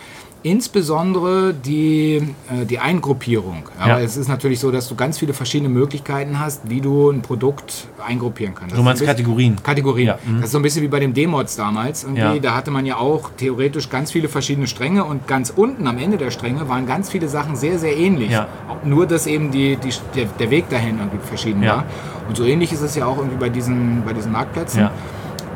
[0.43, 2.17] Insbesondere die,
[2.49, 3.63] äh, die Eingruppierung.
[3.79, 3.99] Aber Ja.
[3.99, 7.87] es ist natürlich so, dass du ganz viele verschiedene Möglichkeiten hast, wie du ein Produkt
[8.05, 8.75] eingruppieren kannst.
[8.77, 9.57] Du meinst Kategorien?
[9.61, 10.07] Kategorien.
[10.07, 10.37] Ja, mhm.
[10.37, 12.03] Das ist so ein bisschen wie bei dem D-Mods damals.
[12.03, 12.39] Irgendwie, Ja.
[12.39, 16.17] Da hatte man ja auch theoretisch ganz viele verschiedene Stränge und ganz unten am Ende
[16.17, 18.31] der Stränge waren ganz viele Sachen sehr, sehr ähnlich.
[18.31, 18.47] Ja.
[18.83, 21.83] Nur, dass eben die, die, der, der Weg dahin irgendwie verschieden war.
[22.27, 24.89] Und so ähnlich ist es ja auch irgendwie bei diesen, bei diesen Marktplätzen.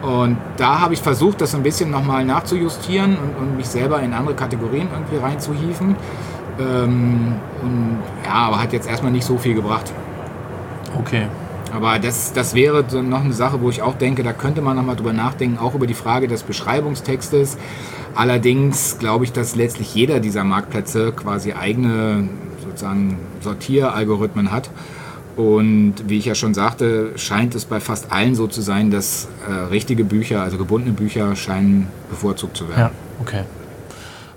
[0.03, 4.13] Und da habe ich versucht, das ein bisschen nochmal nachzujustieren und, und mich selber in
[4.13, 5.95] andere Kategorien irgendwie reinzuhieven.
[6.59, 9.93] Ähm, und ja, aber hat jetzt erstmal nicht so viel gebracht.
[10.99, 11.27] Okay.
[11.73, 14.95] Aber das, das wäre noch eine Sache, wo ich auch denke, da könnte man nochmal
[14.95, 17.57] drüber nachdenken, auch über die Frage des Beschreibungstextes.
[18.13, 22.27] Allerdings glaube ich, dass letztlich jeder dieser Marktplätze quasi eigene
[22.63, 24.69] sozusagen Sortieralgorithmen hat.
[25.35, 29.27] Und wie ich ja schon sagte, scheint es bei fast allen so zu sein, dass
[29.47, 32.79] äh, richtige Bücher, also gebundene Bücher, scheinen bevorzugt zu werden.
[32.79, 33.43] Ja, okay.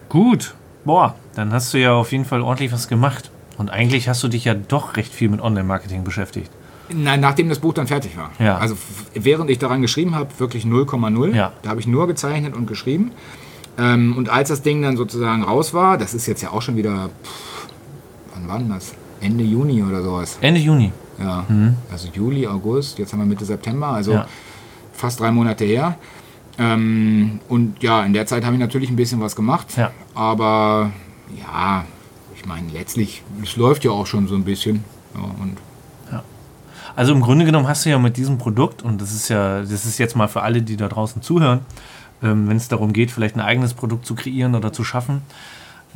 [0.08, 0.54] Gut.
[0.84, 3.30] Boah, dann hast du ja auf jeden Fall ordentlich was gemacht.
[3.58, 6.50] Und eigentlich hast du dich ja doch recht viel mit Online-Marketing beschäftigt.
[6.88, 8.30] Nein, nachdem das Buch dann fertig war.
[8.38, 8.58] Ja.
[8.58, 8.76] Also
[9.14, 11.34] während ich daran geschrieben habe, wirklich 0,0.
[11.34, 11.52] Ja.
[11.62, 13.10] Da habe ich nur gezeichnet und geschrieben.
[13.78, 16.76] Ähm, und als das Ding dann sozusagen raus war, das ist jetzt ja auch schon
[16.76, 17.68] wieder, pff,
[18.34, 18.94] wann war denn das?
[19.20, 20.38] Ende Juni oder sowas.
[20.40, 20.92] Ende Juni.
[21.18, 21.44] Ja.
[21.90, 24.26] Also Juli, August, jetzt haben wir Mitte September, also Ja.
[24.92, 25.96] fast drei Monate her.
[26.58, 29.76] Ähm, und ja, in der Zeit habe ich natürlich ein bisschen was gemacht.
[29.76, 29.90] Ja.
[30.14, 30.90] Aber
[31.38, 31.84] ja,
[32.34, 34.84] ich meine, letztlich, es läuft ja auch schon so ein bisschen.
[35.14, 35.56] Ja, und
[36.94, 39.84] Also im Grunde genommen hast du ja mit diesem Produkt, und das ist ja, das
[39.84, 41.60] ist jetzt mal für alle, die da draußen zuhören,
[42.22, 45.20] ähm, wenn es darum geht, vielleicht ein eigenes Produkt zu kreieren oder zu schaffen,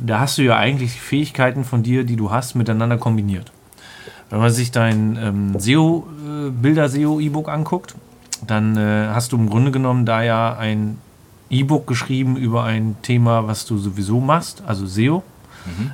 [0.01, 3.51] da hast du ja eigentlich Fähigkeiten von dir, die du hast, miteinander kombiniert.
[4.29, 7.95] Wenn man sich dein ähm, SEO, äh, Bilder-SEO-E-Book anguckt,
[8.45, 10.97] dann äh, hast du im Grunde genommen da ja ein
[11.49, 15.23] E-Book geschrieben über ein Thema, was du sowieso machst, also SEO.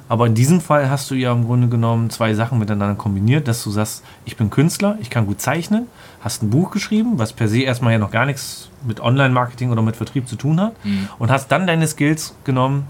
[0.08, 3.64] Aber in diesem Fall hast du ja im Grunde genommen zwei Sachen miteinander kombiniert, dass
[3.66, 5.88] du sagst, ich bin Künstler, ich kann gut zeichnen,
[6.22, 9.82] hast ein Buch geschrieben, was per se erstmal ja noch gar nichts mit Online-Marketing oder
[9.82, 10.74] mit Vertrieb zu tun hat,
[11.20, 12.86] und hast dann deine Skills genommen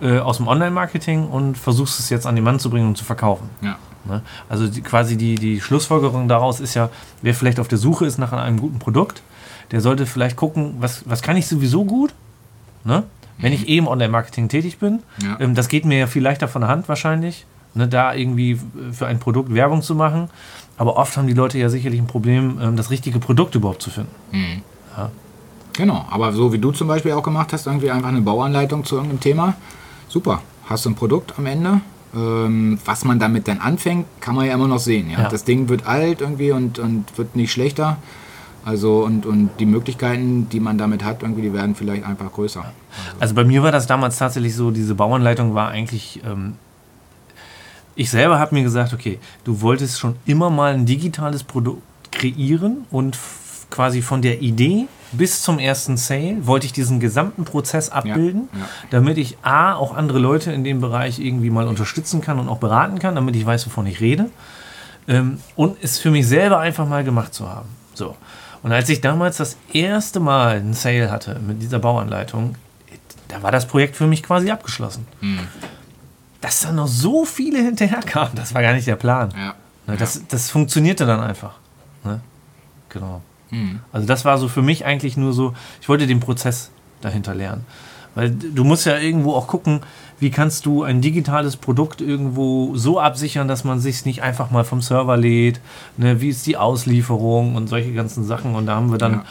[0.00, 3.04] äh, aus dem Online-Marketing und versuchst es jetzt an den Mann zu bringen und zu
[3.04, 3.48] verkaufen.
[3.62, 3.76] ja.
[4.08, 4.22] Ne?
[4.48, 6.90] Also die, quasi die, die Schlussfolgerung daraus ist ja,
[7.22, 9.22] wer vielleicht auf der Suche ist nach einem guten Produkt,
[9.70, 12.14] der sollte vielleicht gucken, was, was kann ich sowieso gut,
[12.84, 13.02] ne?
[13.38, 15.00] wenn ich eh im Online-Marketing tätig bin.
[15.22, 15.38] Ja.
[15.40, 17.88] Ähm, das geht mir ja viel leichter von der Hand wahrscheinlich, ne?
[17.88, 18.60] da irgendwie
[18.92, 20.30] für ein Produkt Werbung zu machen.
[20.78, 23.90] Aber oft haben die Leute ja sicherlich ein Problem, ähm, das richtige Produkt überhaupt zu
[23.90, 24.14] finden.
[25.72, 28.96] Genau, aber so wie du zum Beispiel auch gemacht hast, irgendwie einfach eine Bauanleitung zu
[28.96, 29.54] irgendeinem Thema.
[30.16, 31.82] Super, hast du ein Produkt am Ende.
[32.14, 35.10] Ähm, was man damit dann anfängt, kann man ja immer noch sehen.
[35.10, 35.24] Ja?
[35.24, 35.28] Ja.
[35.28, 37.98] Das Ding wird alt irgendwie und, und wird nicht schlechter.
[38.64, 42.64] Also und, und die Möglichkeiten, die man damit hat, irgendwie, die werden vielleicht einfach größer.
[43.20, 46.54] Also bei mir war das damals tatsächlich so, diese Bauanleitung war eigentlich, ähm,
[47.94, 52.86] ich selber habe mir gesagt, okay, du wolltest schon immer mal ein digitales Produkt kreieren
[52.90, 53.18] und
[53.70, 58.68] quasi von der Idee bis zum ersten Sale wollte ich diesen gesamten Prozess abbilden, ja.
[58.90, 62.58] damit ich A, auch andere Leute in dem Bereich irgendwie mal unterstützen kann und auch
[62.58, 64.30] beraten kann, damit ich weiß, wovon ich rede.
[65.08, 67.68] ähm, und es für mich selber einfach mal gemacht zu haben.
[67.94, 68.16] So.
[68.62, 72.56] Und als ich damals das erste Mal einen Sale hatte mit dieser Bauanleitung,
[73.28, 75.06] da war das Projekt für mich quasi abgeschlossen.
[76.40, 79.32] Dass da noch so viele hinterherkamen, das war gar nicht der Plan.
[79.36, 79.54] Ja.
[79.86, 81.54] Ne, das, das funktionierte dann einfach.
[82.04, 82.20] Ne?
[82.88, 83.22] Genau.
[83.92, 87.64] Also das war so für mich eigentlich nur so, ich wollte den Prozess dahinter lernen.
[88.14, 89.80] Weil du musst ja irgendwo auch gucken,
[90.18, 94.64] wie kannst du ein digitales Produkt irgendwo so absichern, dass man sich nicht einfach mal
[94.64, 95.60] vom Server lädt.
[95.98, 96.20] Ne?
[96.22, 98.54] Wie ist die Auslieferung und solche ganzen Sachen.
[98.54, 99.22] Und da haben wir dann,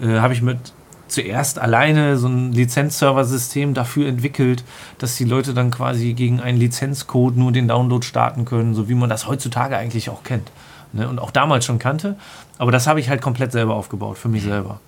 [0.00, 0.72] äh, habe ich mit
[1.10, 4.64] zuerst alleine so ein Lizenzserver-System dafür entwickelt,
[4.98, 8.94] dass die Leute dann quasi gegen einen Lizenzcode nur den Download starten können, so wie
[8.94, 10.50] man das heutzutage eigentlich auch kennt.
[10.92, 11.08] Ne?
[11.08, 12.16] Und auch damals schon kannte.
[12.58, 14.80] Aber das habe ich halt komplett selber aufgebaut, für mich selber.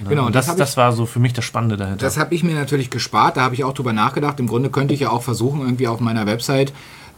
[0.00, 0.10] Ne?
[0.10, 2.04] Genau, und das das, hab das, ich- war so für mich das Spannende dahinter.
[2.04, 4.38] Das habe ich mir natürlich gespart, da habe ich auch drüber nachgedacht.
[4.40, 6.72] Im Grunde könnte ich ja auch versuchen, irgendwie auf meiner Website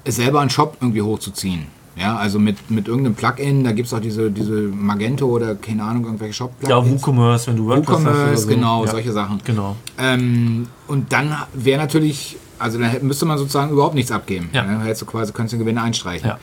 [0.06, 1.66] selber einen Shop irgendwie hochzuziehen.
[1.96, 5.82] Ja, also mit, mit irgendeinem Plugin, da gibt es auch diese, diese Magento oder keine
[5.82, 6.70] Ahnung, irgendwelche Shop-Plugins.
[6.70, 8.48] ja, WooCommerce, wenn du WordPress hast WooCommerce, so.
[8.48, 8.90] genau, ja.
[8.90, 9.40] solche Sachen.
[9.44, 9.76] Genau.
[9.98, 14.48] Ähm, und dann wäre natürlich, also dann müsste man sozusagen überhaupt nichts abgeben.
[14.52, 14.62] Ja.
[14.62, 16.28] Dann hättest du quasi, könntest du den Gewinn einstreichen.
[16.28, 16.38] Ja.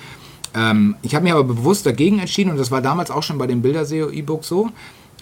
[0.58, 3.46] Ähm, ich habe mich aber bewusst dagegen entschieden und das war damals auch schon bei
[3.46, 4.72] dem Bilderseo-E-Book so,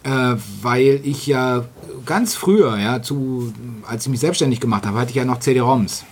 [0.04, 1.66] äh, weil ich ja
[2.06, 3.52] ganz früher, ja, zu,
[3.86, 6.06] als ich mich selbstständig gemacht habe, hatte ich ja noch CD-ROMs.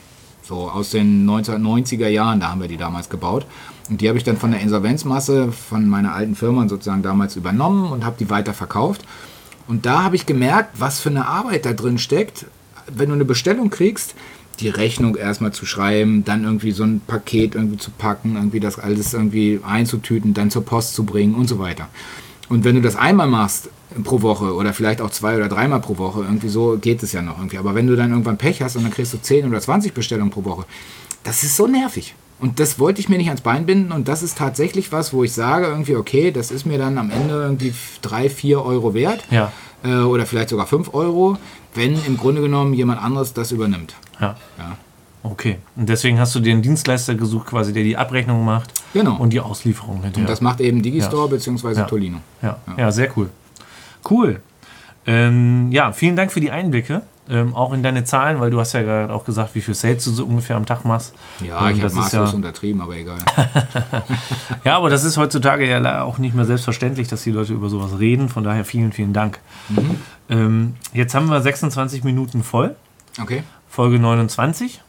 [0.43, 3.45] So aus den 1990er Jahren, da haben wir die damals gebaut.
[3.89, 7.91] Und die habe ich dann von der Insolvenzmasse von meiner alten Firma sozusagen damals übernommen
[7.91, 9.05] und habe die weiter verkauft.
[9.67, 12.45] Und da habe ich gemerkt, was für eine Arbeit da drin steckt,
[12.87, 14.15] wenn du eine Bestellung kriegst,
[14.59, 18.79] die Rechnung erstmal zu schreiben, dann irgendwie so ein Paket irgendwie zu packen, irgendwie das
[18.79, 21.89] alles irgendwie einzutüten, dann zur Post zu bringen und so weiter.
[22.49, 23.69] Und wenn du das einmal machst
[24.03, 27.21] pro Woche oder vielleicht auch zwei oder dreimal pro Woche, irgendwie so geht es ja
[27.21, 27.57] noch irgendwie.
[27.57, 30.31] Aber wenn du dann irgendwann Pech hast und dann kriegst du 10 oder 20 Bestellungen
[30.31, 30.65] pro Woche,
[31.23, 32.15] das ist so nervig.
[32.39, 35.23] Und das wollte ich mir nicht ans Bein binden und das ist tatsächlich was, wo
[35.23, 39.23] ich sage irgendwie, okay, das ist mir dann am Ende irgendwie 3, 4 Euro wert
[39.31, 39.51] Ja.
[39.83, 41.37] Äh, oder vielleicht sogar 5 Euro,
[41.73, 43.95] wenn im Grunde genommen jemand anderes das übernimmt.
[44.19, 44.35] Ja.
[44.57, 44.77] Ja.
[45.23, 45.57] Okay.
[45.75, 49.15] Und deswegen hast du dir einen Dienstleister gesucht, quasi, der die Abrechnung macht Genau.
[49.15, 50.25] und die Auslieferung hinterher.
[50.25, 51.73] Und das macht eben Digistore bzw.
[51.73, 51.83] Ja.
[51.83, 52.17] Tolino.
[52.41, 52.91] Ja, ja.
[52.91, 53.29] sehr cool.
[54.09, 54.41] Cool.
[55.05, 57.01] Ähm, ja, vielen Dank für die Einblicke.
[57.29, 60.03] Ähm, auch in deine Zahlen, weil du hast ja gerade auch gesagt, wie viel Sales
[60.03, 61.13] du so ungefähr am Tag machst.
[61.39, 63.19] Ja, Ähm, ich habe maßlos ja, untertrieben, aber egal.
[64.63, 67.97] ja, aber das ist heutzutage ja auch nicht mehr selbstverständlich, dass die Leute über sowas
[67.99, 68.29] reden.
[68.29, 69.39] Von daher vielen, vielen Dank.
[69.69, 69.95] Mhm.
[70.29, 72.75] Ähm, jetzt haben wir 26 Minuten voll,
[73.21, 73.43] Okay.
[73.69, 74.81] Folge 29.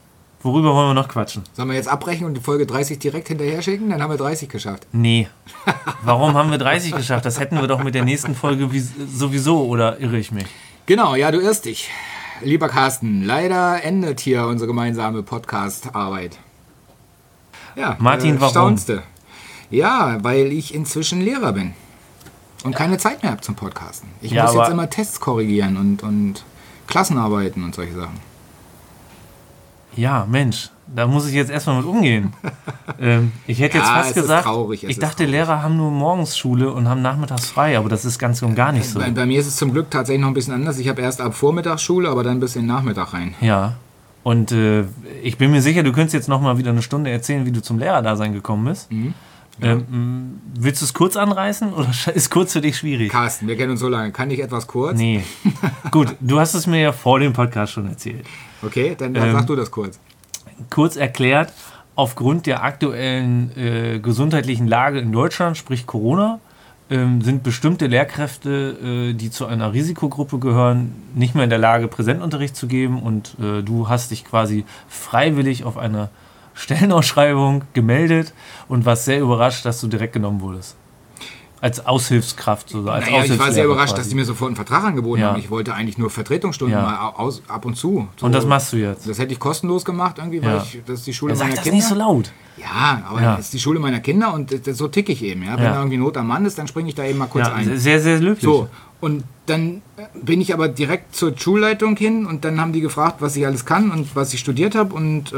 [0.43, 1.43] Worüber wollen wir noch quatschen?
[1.55, 3.89] Sollen wir jetzt abbrechen und die Folge 30 direkt hinterher schicken?
[3.91, 4.87] Dann haben wir 30 geschafft.
[4.93, 5.29] Nee.
[6.03, 7.25] Warum haben wir 30 geschafft?
[7.25, 10.45] Das hätten wir doch mit der nächsten Folge wie- sowieso, oder irre ich mich?
[10.87, 11.89] Genau, ja, du irrst dich.
[12.43, 16.39] Lieber Carsten, leider endet hier unsere gemeinsame Podcast-Arbeit.
[17.77, 18.51] Ja, Martin, warum?
[18.51, 19.03] Staunste.
[19.71, 21.75] Ja, weil ich inzwischen Lehrer bin
[22.65, 24.09] und keine Zeit mehr habe zum Podcasten.
[24.21, 26.45] Ich Ja, muss jetzt immer Tests korrigieren und, und
[26.87, 28.21] Klassenarbeiten und solche Sachen.
[29.97, 32.33] Ja, Mensch, da muss ich jetzt erstmal mit umgehen.
[33.01, 35.25] ähm, ich hätte jetzt Ja, fast gesagt, traurig, ich dachte.
[35.25, 38.73] Lehrer haben nur morgens Schule und haben nachmittags frei, aber das ist ganz und gar
[38.73, 38.99] nicht so.
[38.99, 40.79] Bei, bei mir ist es zum Glück tatsächlich noch ein bisschen anders.
[40.79, 43.35] Ich habe erst ab Vormittagsschule, aber dann bis in den Nachmittag rein.
[43.41, 43.75] Ja.
[44.23, 44.85] Und äh,
[45.23, 47.61] ich bin mir sicher, du könntest jetzt noch mal wieder eine Stunde erzählen, wie du
[47.61, 48.91] zum Lehrerdasein gekommen bist.
[48.91, 49.15] Mhm.
[49.63, 53.13] Ähm, m, willst du es kurz anreißen oder ist kurz für dich schwierig?
[53.13, 54.11] Carsten, wir kennen uns so lange.
[54.13, 54.97] Kann ich etwas kurz?
[54.99, 55.23] Nee.
[55.91, 58.25] Gut, du hast es mir ja vor dem Podcast schon erzählt.
[58.63, 60.01] Okay, dann, dann Ähm, sag du das kurz.
[60.71, 61.53] Kurz erklärt,
[61.97, 66.41] aufgrund der aktuellen äh, gesundheitlichen Lage in Deutschland, sprich Corona,
[66.91, 71.89] ähm, sind bestimmte Lehrkräfte, äh, die zu einer Risikogruppe gehören, nicht mehr in der Lage,
[71.89, 76.11] Präsentunterricht zu geben und äh, du hast dich quasi freiwillig auf eine
[76.55, 78.33] Stellenausschreibung gemeldet
[78.69, 80.77] und warst sehr überrascht, dass du direkt genommen wurdest.
[81.65, 82.69] Als Aushilfskraft.
[82.69, 84.01] So, als Naja, ich war sehr überrascht, quasi.
[84.03, 85.29] dass die mir sofort einen Vertrag angeboten Ja.
[85.31, 85.39] haben.
[85.41, 86.83] Ich wollte eigentlich nur Vertretungsstunden Ja.
[86.85, 88.07] mal aus, ab und zu.
[88.17, 89.09] So, Und das machst du jetzt.
[89.09, 91.65] Das hätte ich kostenlos gemacht, irgendwie, weil ich, das ist die Schule Sag meiner das
[91.65, 91.77] Kinder.
[91.77, 92.31] nicht so laut.
[92.59, 95.41] Ja, aber das ist die Schule meiner Kinder und das, das, so tick ich eben.
[95.41, 97.79] Wenn da irgendwie Not am Mann ist, dann springe ich da eben mal kurz ein.
[97.79, 98.45] sehr, sehr löblich.
[98.45, 98.69] So,
[99.05, 99.83] und dann
[100.15, 103.67] bin ich aber direkt zur Schulleitung hin und dann haben die gefragt, was ich alles
[103.67, 105.37] kann und was ich studiert habe und äh,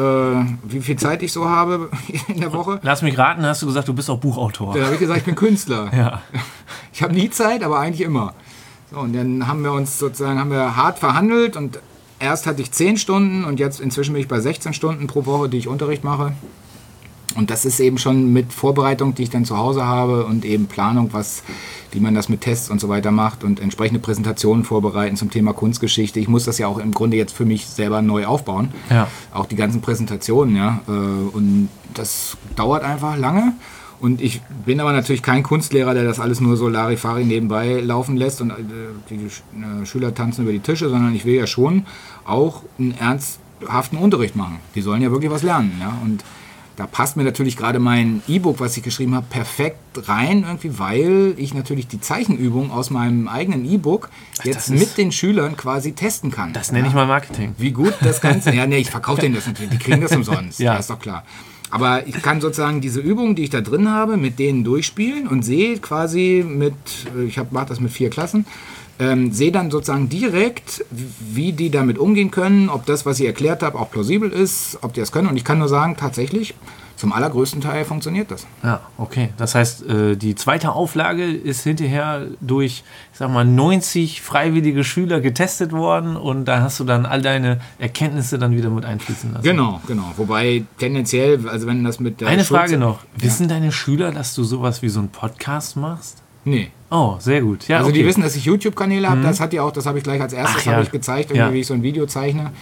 [0.62, 1.90] wie viel Zeit ich so habe
[2.28, 2.78] in der Woche.
[2.82, 4.74] Lass mich raten, hast du gesagt, du bist auch Buchautor.
[4.74, 5.90] Dann habe ich gesagt, ich bin Künstler.
[5.94, 6.22] Ja.
[6.92, 8.32] Ich habe nie Zeit, aber eigentlich immer.
[8.90, 11.78] So, und dann haben wir uns sozusagen haben wir hart verhandelt und
[12.18, 15.50] erst hatte ich 10 Stunden und jetzt inzwischen bin ich bei 16 Stunden pro Woche,
[15.50, 16.32] die ich Unterricht mache.
[17.36, 20.66] Und das ist eben schon mit Vorbereitung, die ich dann zu Hause habe und eben
[20.66, 21.42] Planung, was,
[21.92, 25.52] wie man das mit Tests und so weiter macht und entsprechende Präsentationen vorbereiten zum Thema
[25.52, 26.18] Kunstgeschichte.
[26.18, 28.70] Ich muss das ja auch im Grunde jetzt für mich selber neu aufbauen.
[28.90, 29.08] Ja.
[29.32, 30.80] Auch die ganzen Präsentationen, ja.
[30.88, 33.52] äh, Und das dauert einfach lange.
[33.98, 38.16] Und ich bin aber natürlich kein Kunstlehrer, der das alles nur so Larifari nebenbei laufen
[38.16, 38.54] lässt und äh,
[39.08, 41.86] die äh, Schüler tanzen über die Tische, sondern ich will ja schon
[42.26, 44.58] auch einen ernsthaften Unterricht machen.
[44.74, 45.72] Die sollen ja wirklich was lernen.
[45.80, 45.96] Ja?
[46.04, 46.24] Und
[46.76, 51.34] da passt mir natürlich gerade mein E-Book, was ich geschrieben habe, perfekt rein, irgendwie, weil
[51.38, 54.10] ich natürlich die Zeichenübung aus meinem eigenen E-Book
[54.44, 56.52] jetzt mit den Schülern quasi testen kann.
[56.52, 56.90] Das nenne ja?
[56.90, 57.54] ich mal Marketing.
[57.56, 58.54] Wie gut das Ganze.
[58.54, 59.70] ja, nee, ich verkaufe denen das natürlich.
[59.70, 60.60] Die kriegen das umsonst.
[60.60, 61.24] ja, ist doch klar.
[61.70, 65.42] Aber ich kann sozusagen diese Übungen, die ich da drin habe, mit denen durchspielen und
[65.42, 66.74] sehe quasi mit,
[67.26, 68.46] ich mache das mit vier Klassen,
[68.98, 73.62] ähm, sehe dann sozusagen direkt, wie die damit umgehen können, ob das, was ich erklärt
[73.62, 75.28] habe, auch plausibel ist, ob die das können.
[75.28, 76.54] Und ich kann nur sagen, tatsächlich,
[76.96, 78.46] zum allergrößten Teil funktioniert das.
[78.62, 79.28] Ja, okay.
[79.36, 85.20] Das heißt, äh, die zweite Auflage ist hinterher durch, ich sag mal, 90 freiwillige Schüler
[85.20, 89.44] getestet worden und da hast du dann all deine Erkenntnisse dann wieder mit einfließen lassen.
[89.44, 90.10] Genau, genau.
[90.16, 92.28] Wobei tendenziell, also wenn das mit der.
[92.28, 93.02] Eine Schulze Frage noch.
[93.18, 93.24] Ja.
[93.24, 96.22] Wissen deine Schüler, dass du sowas wie so einen Podcast machst?
[96.46, 96.70] Nee.
[96.90, 97.68] Oh, sehr gut.
[97.68, 97.98] Ja, also okay.
[97.98, 99.20] die wissen, dass ich YouTube-Kanäle habe.
[99.20, 99.24] Mhm.
[99.24, 100.80] Das hat ja auch, das habe ich gleich als erstes ja.
[100.80, 101.52] ich gezeigt, irgendwie, ja.
[101.52, 102.52] wie ich so ein Video zeichne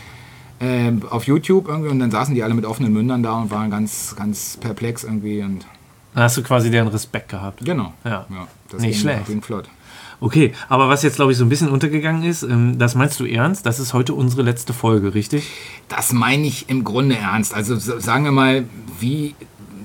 [0.61, 3.70] äh, auf YouTube irgendwie und dann saßen die alle mit offenen Mündern da und waren
[3.70, 5.66] ganz, ganz perplex irgendwie und.
[6.14, 7.64] Dann hast du quasi deren Respekt gehabt.
[7.64, 7.92] Genau.
[8.05, 8.27] Ja.
[8.31, 9.27] ja das Nicht ging, schlecht.
[9.27, 9.68] Ging flott.
[10.20, 13.27] Okay, aber was jetzt, glaube ich, so ein bisschen untergegangen ist, ähm, das meinst du
[13.27, 13.66] ernst?
[13.66, 15.51] Das ist heute unsere letzte Folge, richtig?
[15.88, 17.53] Das meine ich im Grunde ernst.
[17.53, 18.64] Also sagen wir mal,
[19.01, 19.35] wie,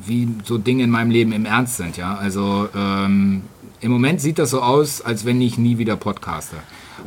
[0.05, 1.97] wie so Dinge in meinem Leben im Ernst sind.
[1.97, 2.15] Ja?
[2.15, 3.41] Also ähm,
[3.81, 6.57] im Moment sieht das so aus, als wenn ich nie wieder podcaste.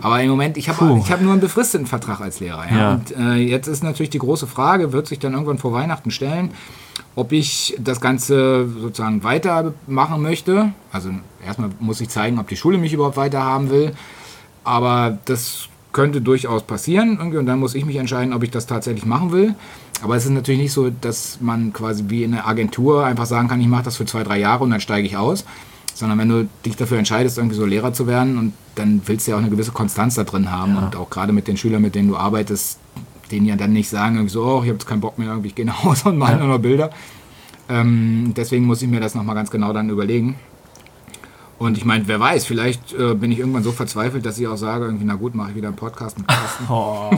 [0.00, 2.64] Aber im Moment, ich habe hab nur einen befristeten Vertrag als Lehrer.
[2.70, 2.76] Ja?
[2.76, 2.92] Ja.
[2.94, 6.52] Und äh, jetzt ist natürlich die große Frage, wird sich dann irgendwann vor Weihnachten stellen,
[7.14, 10.72] ob ich das Ganze sozusagen weitermachen möchte.
[10.92, 11.10] Also
[11.44, 13.92] erstmal muss ich zeigen, ob die Schule mich überhaupt weiterhaben will.
[14.64, 18.66] Aber das könnte durchaus passieren irgendwie und dann muss ich mich entscheiden, ob ich das
[18.66, 19.54] tatsächlich machen will.
[20.02, 23.48] Aber es ist natürlich nicht so, dass man quasi wie in einer Agentur einfach sagen
[23.48, 25.44] kann, ich mache das für zwei, drei Jahre und dann steige ich aus
[25.94, 29.32] sondern wenn du dich dafür entscheidest, irgendwie so Lehrer zu werden und dann willst du
[29.32, 30.82] ja auch eine gewisse Konstanz da drin haben ja.
[30.82, 32.78] und auch gerade mit den Schülern, mit denen du arbeitest,
[33.30, 35.48] denen ja dann nicht sagen, irgendwie so, oh, ich habe jetzt keinen Bock mehr, irgendwie,
[35.48, 36.44] ich gehe nach Hause und male ja.
[36.44, 36.90] nur noch Bilder.
[37.68, 40.36] Ähm, deswegen muss ich mir das nochmal ganz genau dann überlegen.
[41.58, 44.56] Und ich meine, wer weiß, vielleicht äh, bin ich irgendwann so verzweifelt, dass ich auch
[44.56, 46.64] sage, irgendwie, na gut, mache ich wieder einen Podcast mit Carsten.
[46.68, 47.10] Oh.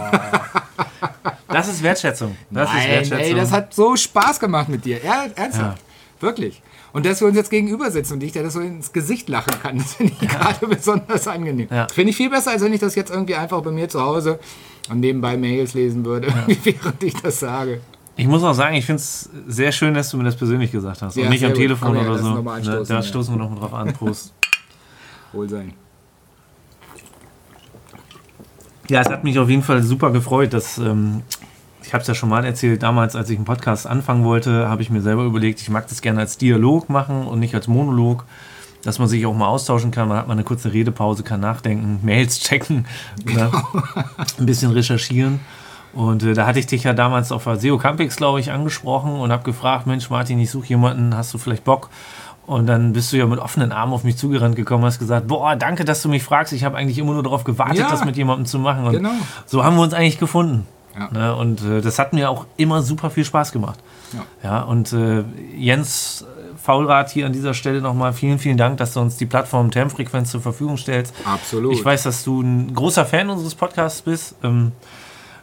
[1.49, 2.37] Das ist Wertschätzung.
[2.51, 3.19] Das Nein, ist Wertschätzung.
[3.19, 4.99] Ey, das hat so Spaß gemacht mit dir.
[5.05, 5.79] Ja, ernsthaft.
[5.79, 5.84] Ja.
[6.21, 6.63] Wirklich.
[6.93, 9.55] Und dass wir uns jetzt gegenüber sitzen und ich dir das so ins Gesicht lachen
[9.63, 10.39] kann, das finde ich ja.
[10.39, 11.69] gerade besonders angenehm.
[11.71, 11.89] Ja.
[11.93, 14.39] Finde ich viel besser, als wenn ich das jetzt irgendwie einfach bei mir zu Hause
[14.91, 16.47] und nebenbei Mails lesen würde, ja.
[16.65, 17.81] während ich das sage.
[18.17, 21.03] Ich muss auch sagen, ich finde es sehr schön, dass du mir das persönlich gesagt
[21.03, 21.17] hast.
[21.17, 22.35] und nicht am Telefon oder so.
[22.41, 23.93] Ne, da stoßen wir noch mal drauf an.
[23.93, 24.33] Prost.
[25.33, 25.73] Wohl sein.
[28.89, 31.23] Ja, es hat mich auf jeden Fall super gefreut, dass ähm,
[31.87, 34.83] ich habe es ja schon mal erzählt, damals, als ich einen Podcast anfangen wollte, habe
[34.83, 38.25] ich mir selber überlegt, ich mag das gerne als Dialog machen und nicht als Monolog,
[38.83, 40.09] dass man sich auch mal austauschen kann.
[40.09, 42.87] Man hat mal eine kurze Redepause, kann nachdenken, Mails checken,
[43.25, 43.51] genau.
[44.39, 45.41] ein bisschen recherchieren.
[45.93, 49.13] Und äh, da hatte ich dich ja damals auf der SEO Campix, glaube ich, angesprochen
[49.13, 51.89] und habe gefragt, Mensch Martin, ich suche jemanden, hast du vielleicht Bock?
[52.47, 55.57] Und dann bist du ja mit offenen Armen auf mich zugerannt gekommen, hast gesagt, boah,
[55.57, 56.53] danke, dass du mich fragst.
[56.53, 58.85] Ich habe eigentlich immer nur darauf gewartet, ja, das mit jemandem zu machen.
[58.85, 59.13] Und genau.
[59.47, 60.67] so haben wir uns eigentlich gefunden.
[60.97, 61.11] Ja.
[61.11, 61.35] Ne?
[61.37, 63.79] Und äh, das hat mir auch immer super viel Spaß gemacht.
[64.13, 65.25] Ja, ja und äh,
[65.57, 66.25] Jens
[66.65, 70.31] Faulrad hier an dieser Stelle nochmal vielen, vielen Dank, dass du uns die Plattform Termfrequenz
[70.31, 71.15] zur Verfügung stellst.
[71.25, 71.75] Absolut.
[71.75, 74.37] Ich weiß, dass du ein großer Fan unseres Podcasts bist.
[74.43, 74.73] Ähm,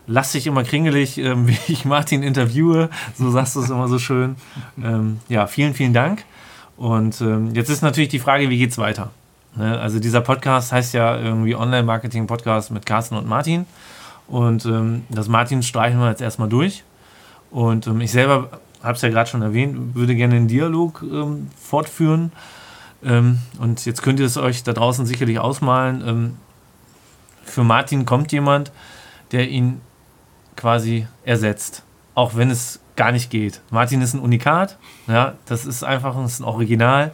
[0.08, 2.90] lass dich immer kringelig, ähm, wie ich Martin interviewe.
[3.16, 4.36] So sagst du es immer so schön.
[4.84, 6.24] Ähm, ja, vielen, vielen Dank.
[6.78, 9.12] Und ähm, jetzt ist natürlich die Frage, wie geht's weiter?
[9.56, 9.80] Ne?
[9.80, 13.66] Also dieser Podcast heißt ja irgendwie Online-Marketing-Podcast mit Carsten und Martin.
[14.32, 16.86] Und ähm, das Martin streichen wir jetzt erstmal durch.
[17.52, 21.50] Und ähm, ich selber habe es ja gerade schon erwähnt, würde gerne den Dialog ähm,
[21.62, 22.32] fortführen.
[23.04, 26.02] Ähm, und jetzt könnt ihr es euch da draußen sicherlich ausmalen.
[26.08, 26.38] Ähm,
[27.44, 28.72] für Martin kommt jemand,
[29.34, 29.82] der ihn
[30.56, 31.84] quasi ersetzt,
[32.16, 33.60] auch wenn es gar nicht geht.
[33.70, 37.12] Martin ist ein Unikat, ja, das ist einfach ist ein Original.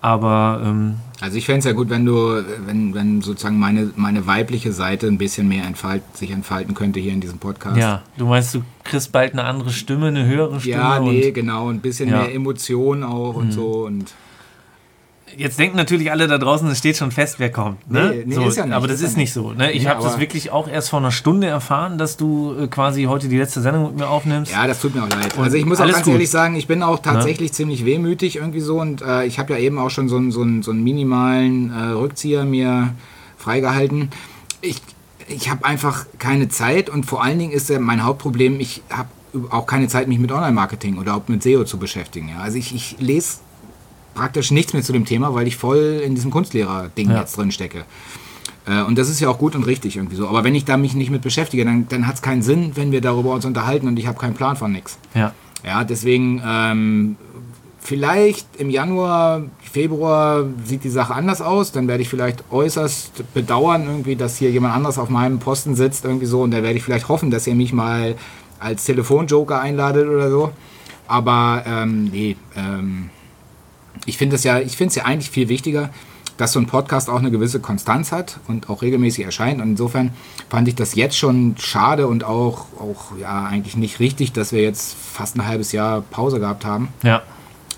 [0.00, 0.62] Aber.
[0.64, 4.72] Ähm, also ich fände es ja gut, wenn du, wenn, wenn sozusagen meine, meine weibliche
[4.72, 7.76] Seite ein bisschen mehr entfalt, sich entfalten könnte hier in diesem Podcast.
[7.76, 10.76] Ja, du meinst, du kriegst bald eine andere Stimme, eine höhere Stimme.
[10.76, 12.18] Ja, nee, genau, ein bisschen ja.
[12.18, 13.52] mehr Emotion auch und mhm.
[13.52, 14.14] so und
[15.36, 17.90] jetzt denken natürlich alle da draußen, es steht schon fest, wer kommt.
[17.90, 18.10] Ne?
[18.10, 19.52] Nee, nee, so, ist ja nicht, aber das ist, nicht so.
[19.52, 19.72] Ne?
[19.72, 23.04] Ich ja, habe das wirklich auch erst vor einer Stunde erfahren, dass du äh, quasi
[23.04, 24.52] heute die letzte Sendung mit mir aufnimmst.
[24.52, 25.36] Ja, das tut mir auch leid.
[25.36, 26.14] Und also ich muss auch ganz gut.
[26.14, 27.54] ehrlich sagen, ich bin auch tatsächlich ja?
[27.54, 30.42] ziemlich wehmütig irgendwie so und äh, ich habe ja eben auch schon so, einen, so
[30.42, 32.94] einen, so einen minimalen äh, Rückzieher mir
[33.36, 34.10] freigehalten.
[34.60, 34.80] Ich,
[35.28, 39.08] ich habe einfach keine Zeit und vor allen Dingen ist ja mein Hauptproblem, ich habe
[39.50, 42.30] auch keine Zeit, mich mit Online-Marketing oder auch mit SEO zu beschäftigen.
[42.30, 42.38] Ja?
[42.40, 43.38] Also ich, ich lese
[44.18, 47.20] praktisch nichts mehr zu dem Thema, weil ich voll in diesem Kunstlehrer-Ding Ja.
[47.20, 47.84] jetzt drin stecke.
[48.66, 50.28] Äh, Und das ist ja auch gut und richtig irgendwie so.
[50.28, 52.90] Aber wenn ich da mich nicht mit beschäftige, dann, dann hat es keinen Sinn, wenn
[52.92, 54.98] wir darüber uns unterhalten und ich habe keinen Plan von nichts.
[55.14, 55.32] Ja.
[55.64, 57.16] Ja, deswegen ähm,
[57.80, 61.72] vielleicht im Januar, Februar sieht die Sache anders aus.
[61.72, 66.04] Dann werde ich vielleicht äußerst bedauern, irgendwie, dass hier jemand anderes auf meinem Posten sitzt,
[66.04, 66.42] irgendwie so.
[66.42, 68.14] Und da werde ich vielleicht hoffen, dass ihr mich mal
[68.60, 70.50] als Telefonjoker einladet oder so.
[71.06, 73.10] Aber ähm, nee, ähm,
[74.06, 75.90] ich finde es ja, ich finde es ja eigentlich viel wichtiger,
[76.38, 79.60] dass so ein Podcast auch eine gewisse Konstanz hat und auch regelmäßig erscheint.
[79.60, 80.12] Und insofern
[80.48, 84.62] fand ich das jetzt schon schade und auch, auch ja, eigentlich nicht richtig, dass wir
[84.62, 86.88] jetzt fast ein halbes Jahr Pause gehabt haben.
[87.02, 87.22] Ja.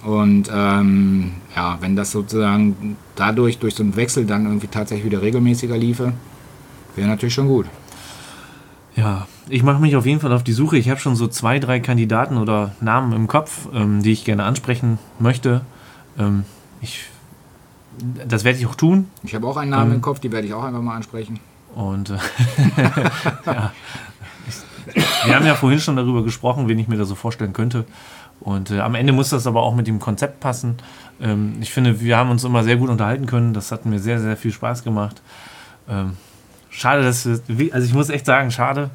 [0.04, 5.22] Und ähm, ja, wenn das sozusagen dadurch, durch so einen Wechsel dann irgendwie tatsächlich wieder
[5.22, 6.12] regelmäßiger liefe,
[6.96, 7.66] wäre natürlich schon gut.
[8.96, 10.76] Ja, ich mache mich auf jeden Fall auf die Suche.
[10.76, 14.44] Ich habe schon so zwei, drei Kandidaten oder Namen im Kopf, ähm, die ich gerne
[14.44, 15.62] ansprechen möchte.
[16.18, 16.44] Ähm,
[16.80, 17.04] ich,
[18.26, 19.10] das werde ich auch tun.
[19.22, 19.96] Ich habe auch einen Namen Ähm.
[19.96, 21.38] im Kopf, die werde ich auch einfach mal ansprechen.
[21.74, 22.14] Und äh,
[23.46, 23.72] ja.
[24.94, 27.84] Ich, wir haben ja vorhin schon darüber gesprochen, wen ich mir da so vorstellen könnte.
[28.40, 30.78] Und äh, am Ende muss das aber auch mit dem Konzept passen.
[31.20, 33.52] Ähm, ich finde, wir haben uns immer sehr gut unterhalten können.
[33.52, 35.20] Das hat mir sehr, sehr viel Spaß gemacht.
[35.88, 36.16] Ähm,
[36.70, 38.90] schade, dass wir, also ich muss echt sagen, schade.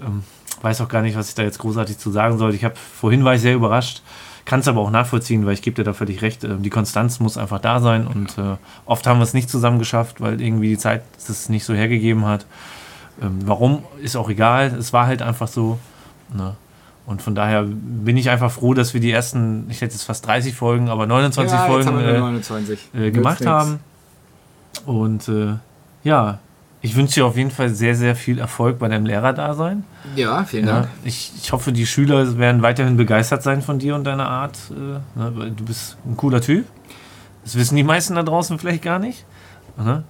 [0.00, 0.22] Ähm,
[0.62, 2.54] weiß auch gar nicht, was ich da jetzt großartig zu sagen soll.
[2.54, 4.02] Ich habe vorhin war ich sehr überrascht,
[4.44, 6.44] kann es aber auch nachvollziehen, weil ich gebe dir da völlig recht.
[6.44, 9.78] Ähm, die Konstanz muss einfach da sein und äh, oft haben wir es nicht zusammen
[9.78, 12.46] geschafft, weil irgendwie die Zeit es nicht so hergegeben hat.
[13.22, 14.74] Ähm, warum ist auch egal.
[14.78, 15.78] Es war halt einfach so.
[16.34, 16.56] Ne?
[17.06, 20.26] Und von daher bin ich einfach froh, dass wir die ersten, ich hätte jetzt fast
[20.26, 22.78] 30 Folgen, aber 29 jetzt Folgen haben äh, 29.
[22.94, 23.80] äh, gemacht haben.
[24.86, 25.54] Und äh,
[26.04, 26.38] ja,
[26.82, 29.84] ich wünsche dir auf jeden Fall sehr, sehr viel Erfolg bei deinem Lehrerdasein.
[30.16, 30.88] Ja, vielen Ja, Dank.
[31.04, 34.56] ich, ich hoffe, die Schüler werden weiterhin begeistert sein von dir und deiner Art.
[34.70, 36.64] Äh, ne, weil du bist ein cooler Typ.
[37.44, 39.24] Das wissen die meisten da draußen vielleicht gar nicht.
[39.78, 40.04] Ne?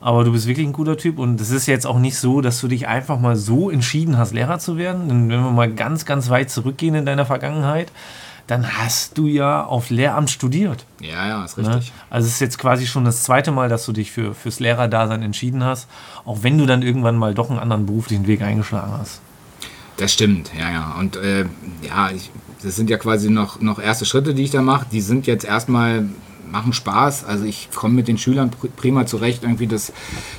[0.00, 2.60] Aber du bist wirklich ein cooler Typ und es ist jetzt auch nicht so, dass
[2.60, 5.08] du dich einfach mal so entschieden hast, Lehrer zu werden.
[5.08, 7.92] Denn wenn wir mal ganz, ganz weit zurückgehen in deiner Vergangenheit,
[8.46, 10.84] dann hast du ja auf Lehramt studiert.
[11.00, 11.68] Ja, ja, ist Ne?
[11.68, 11.92] richtig.
[12.10, 15.22] Also es ist jetzt quasi schon das zweite Mal, dass du dich für, fürs Lehrerdasein
[15.22, 15.88] entschieden hast,
[16.24, 19.20] auch wenn du dann irgendwann mal doch einen anderen beruflichen Weg eingeschlagen hast.
[19.96, 20.96] Das stimmt, ja, ja.
[20.98, 21.44] Und äh,
[21.86, 22.30] ja, ich,
[22.62, 24.86] das sind ja quasi noch, noch erste Schritte, die ich da mache.
[24.90, 26.08] Die sind jetzt erstmal,
[26.50, 27.24] machen Spaß.
[27.24, 29.42] Also ich komme mit den Schülern pr- prima zurecht.
[29.42, 29.92] Irgendwie das,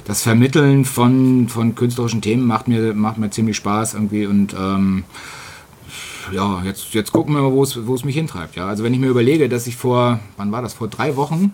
[0.05, 4.25] das Vermitteln von, von künstlerischen Themen macht mir, macht mir ziemlich Spaß irgendwie.
[4.25, 5.03] Und ähm,
[6.32, 8.55] ja, jetzt, jetzt gucken wir mal, wo es mich hintreibt.
[8.55, 8.67] Ja.
[8.67, 11.53] Also wenn ich mir überlege, dass ich vor, wann war das, vor drei Wochen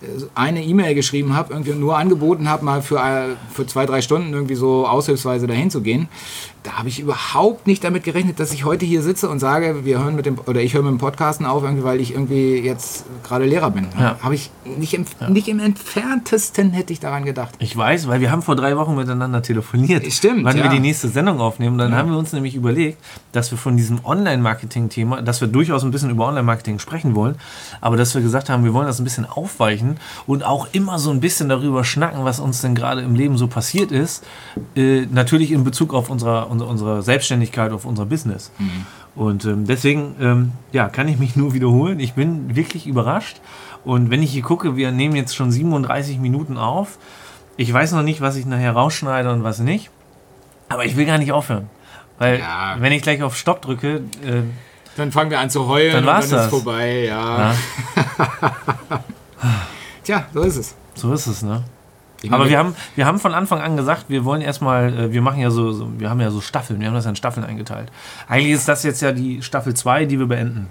[0.00, 4.02] äh, eine E-Mail geschrieben habe, irgendwie nur angeboten habe, mal für, äh, für zwei, drei
[4.02, 6.08] Stunden irgendwie so aushilfsweise dahin zu gehen,
[6.68, 10.00] da habe ich überhaupt nicht damit gerechnet, dass ich heute hier sitze und sage, wir
[10.00, 13.06] hören mit dem, oder ich höre mit dem Podcasten auf, irgendwie, weil ich irgendwie jetzt
[13.24, 13.88] gerade Lehrer bin.
[13.98, 14.18] Ja.
[14.20, 17.54] Habe ich nicht im, nicht im entferntesten hätte ich daran gedacht.
[17.58, 20.12] Ich weiß, weil wir haben vor drei Wochen miteinander telefoniert.
[20.12, 20.70] Stimmt, Wann wir ja.
[20.70, 21.78] die nächste Sendung aufnehmen.
[21.78, 23.02] Dann haben wir uns nämlich überlegt,
[23.32, 27.36] dass wir von diesem Online-Marketing-Thema, dass wir durchaus ein bisschen über Online-Marketing sprechen wollen,
[27.80, 29.96] aber dass wir gesagt haben, wir wollen das ein bisschen aufweichen
[30.26, 33.46] und auch immer so ein bisschen darüber schnacken, was uns denn gerade im Leben so
[33.46, 34.22] passiert ist.
[34.76, 38.50] Äh, natürlich in Bezug auf unsere, unsere, Selbstständigkeit, auf unser Business.
[39.14, 41.98] Und ähm, deswegen, ähm, ja, kann ich mich nur wiederholen.
[42.00, 43.40] Ich bin wirklich überrascht.
[43.84, 46.98] Und wenn ich hier gucke, wir nehmen jetzt schon 37 Minuten auf.
[47.56, 49.90] Ich weiß noch nicht, was ich nachher rausschneide und was nicht.
[50.68, 51.68] Aber ich will gar nicht aufhören.
[52.18, 52.76] Weil, Ja.
[52.78, 54.42] wenn ich gleich auf Stopp drücke, äh,
[54.96, 56.50] Dann fangen wir an zu heulen Dann und war's dann ist das.
[56.50, 57.04] vorbei.
[57.04, 57.52] Ja.
[57.52, 57.54] ja,
[60.04, 60.74] Tja, so ist es.
[60.94, 61.62] so ist es, ne?
[62.30, 65.40] Aber wir haben, wir haben von Anfang an gesagt, wir wollen erstmal, äh, wir machen
[65.40, 67.90] ja so, so, wir haben ja so Staffeln, wir haben das ja in Staffeln eingeteilt.
[68.28, 70.66] Eigentlich ist das jetzt ja die Staffel 2, die wir beenden,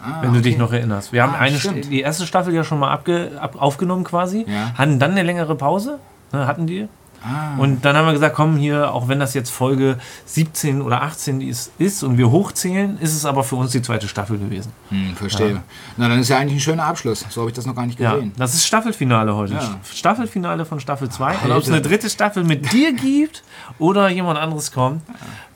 [0.00, 0.62] ah, wenn du dich okay.
[0.62, 1.12] noch erinnerst.
[1.12, 1.90] Wir haben Ah, eine, stimmt.
[1.90, 4.72] die erste Staffel ja schon mal abge, ab, aufgenommen quasi, Ja.
[4.78, 5.98] hatten dann eine längere Pause,
[6.32, 6.86] ne, hatten die.
[7.22, 7.56] Ah.
[7.58, 11.40] Und dann haben wir gesagt, komm hier, auch wenn das jetzt Folge 17 oder 18
[11.40, 14.72] ist, ist und wir hochzählen, ist es aber für uns die zweite Staffel gewesen.
[14.90, 15.62] Hm, verstehe.
[15.96, 17.24] Na, dann ist ja eigentlich ein schöner Abschluss.
[17.28, 18.32] So habe ich das noch gar nicht Ja, gesehen.
[18.36, 19.54] das ist Staffelfinale heute.
[19.54, 19.78] Ja.
[19.92, 21.38] Staffelfinale von Staffel 2.
[21.44, 23.42] Und ob es eine dritte Staffel mit dir gibt
[23.78, 25.02] oder jemand anderes kommt,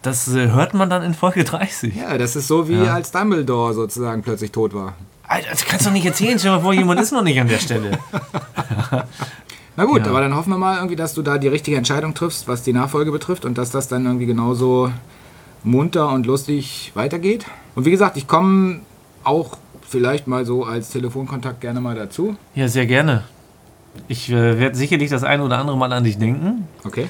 [0.03, 1.95] das äh, hört man dann in Folge 30.
[1.95, 2.95] Ja, das ist so wie Ja.
[2.95, 4.95] als Dumbledore sozusagen plötzlich tot war.
[5.29, 6.39] Alter, das kannst du doch nicht erzählen.
[6.39, 7.99] Stell dir mal vor, jemand ist noch nicht an der Stelle.
[9.77, 10.09] Na gut, Ja.
[10.11, 12.73] aber dann hoffen wir mal irgendwie, dass du da die richtige Entscheidung triffst, was die
[12.73, 14.91] Nachfolge betrifft und dass das dann irgendwie genauso
[15.64, 17.47] munter und lustig weitergeht.
[17.75, 18.81] Und wie gesagt, ich komme
[19.25, 19.57] auch
[19.89, 22.37] vielleicht mal so als Telefonkontakt gerne mal dazu.
[22.55, 23.25] Ja, sehr gerne.
[24.09, 27.09] Ich äh, werde sicherlich das eine oder andere Mal an dich denken Okay.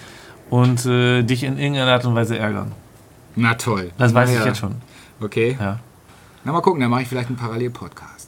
[0.50, 2.72] und äh, dich in irgendeiner Art und Weise ärgern.
[3.36, 3.90] Na toll.
[3.98, 4.46] Das weiß Na ich ja.
[4.46, 4.74] jetzt schon.
[5.20, 5.56] Okay.
[5.58, 5.78] Ja.
[6.44, 8.21] Na mal gucken, dann mache ich vielleicht einen Parallelpodcast.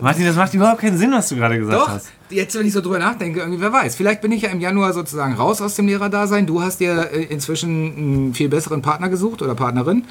[0.00, 2.08] Martin, das macht überhaupt keinen Sinn, was du gerade gesagt Doch, hast.
[2.30, 3.94] jetzt, wenn ich so drüber nachdenke, irgendwie, wer weiß.
[3.96, 6.46] Vielleicht bin ich ja im Januar sozusagen raus aus dem Lehrerdasein.
[6.46, 10.04] Du hast dir äh, inzwischen einen viel besseren Partner gesucht oder Partnerin.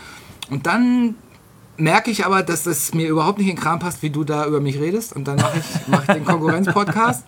[0.49, 1.15] Und dann
[1.77, 4.45] merke ich aber, dass das mir überhaupt nicht in den Kram passt, wie du da
[4.45, 5.13] über mich redest.
[5.15, 7.25] Und dann mache ich, mach ich den Konkurrenz-Podcast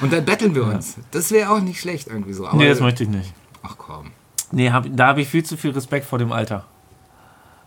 [0.00, 0.96] und dann betteln wir uns.
[1.10, 2.46] Das wäre auch nicht schlecht irgendwie so.
[2.46, 3.32] Aber, Nee, das möchte ich nicht.
[3.62, 4.10] ach komm.
[4.52, 6.64] Nee, hab, da habe ich viel zu viel Respekt vor dem Alter.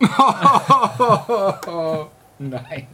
[2.38, 2.86] Nein.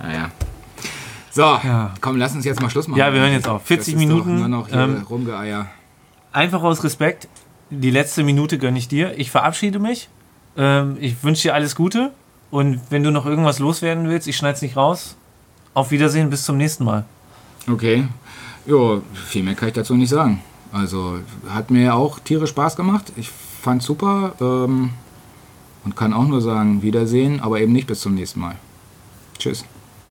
[0.00, 0.30] Naja.
[1.30, 1.94] So, Ja.
[2.00, 2.98] komm, lass uns jetzt mal Schluss machen.
[2.98, 3.62] Ja, wir hören jetzt auf.
[3.64, 5.66] 40 das ist Minuten, nur noch hier ähm, Rumgeeier.
[6.32, 7.28] Einfach aus Respekt,
[7.70, 9.18] die letzte Minute gönne ich dir.
[9.18, 10.08] Ich verabschiede mich.
[10.56, 12.12] Ähm, ich wünsche dir alles Gute.
[12.50, 15.16] Und wenn du noch irgendwas loswerden willst, ich schneide es nicht raus.
[15.74, 17.04] Auf Wiedersehen, bis zum nächsten Mal.
[17.70, 18.08] Okay.
[18.66, 20.42] Jo, viel mehr kann ich dazu nicht sagen.
[20.72, 21.18] Also,
[21.48, 23.12] hat mir auch tierisch Spaß gemacht.
[23.16, 23.30] Ich
[23.62, 24.32] fand's super.
[24.40, 24.90] Ähm,
[25.84, 28.56] und kann auch nur sagen, Wiedersehen, aber eben nicht bis zum nächsten Mal.
[29.38, 29.64] Tschüss.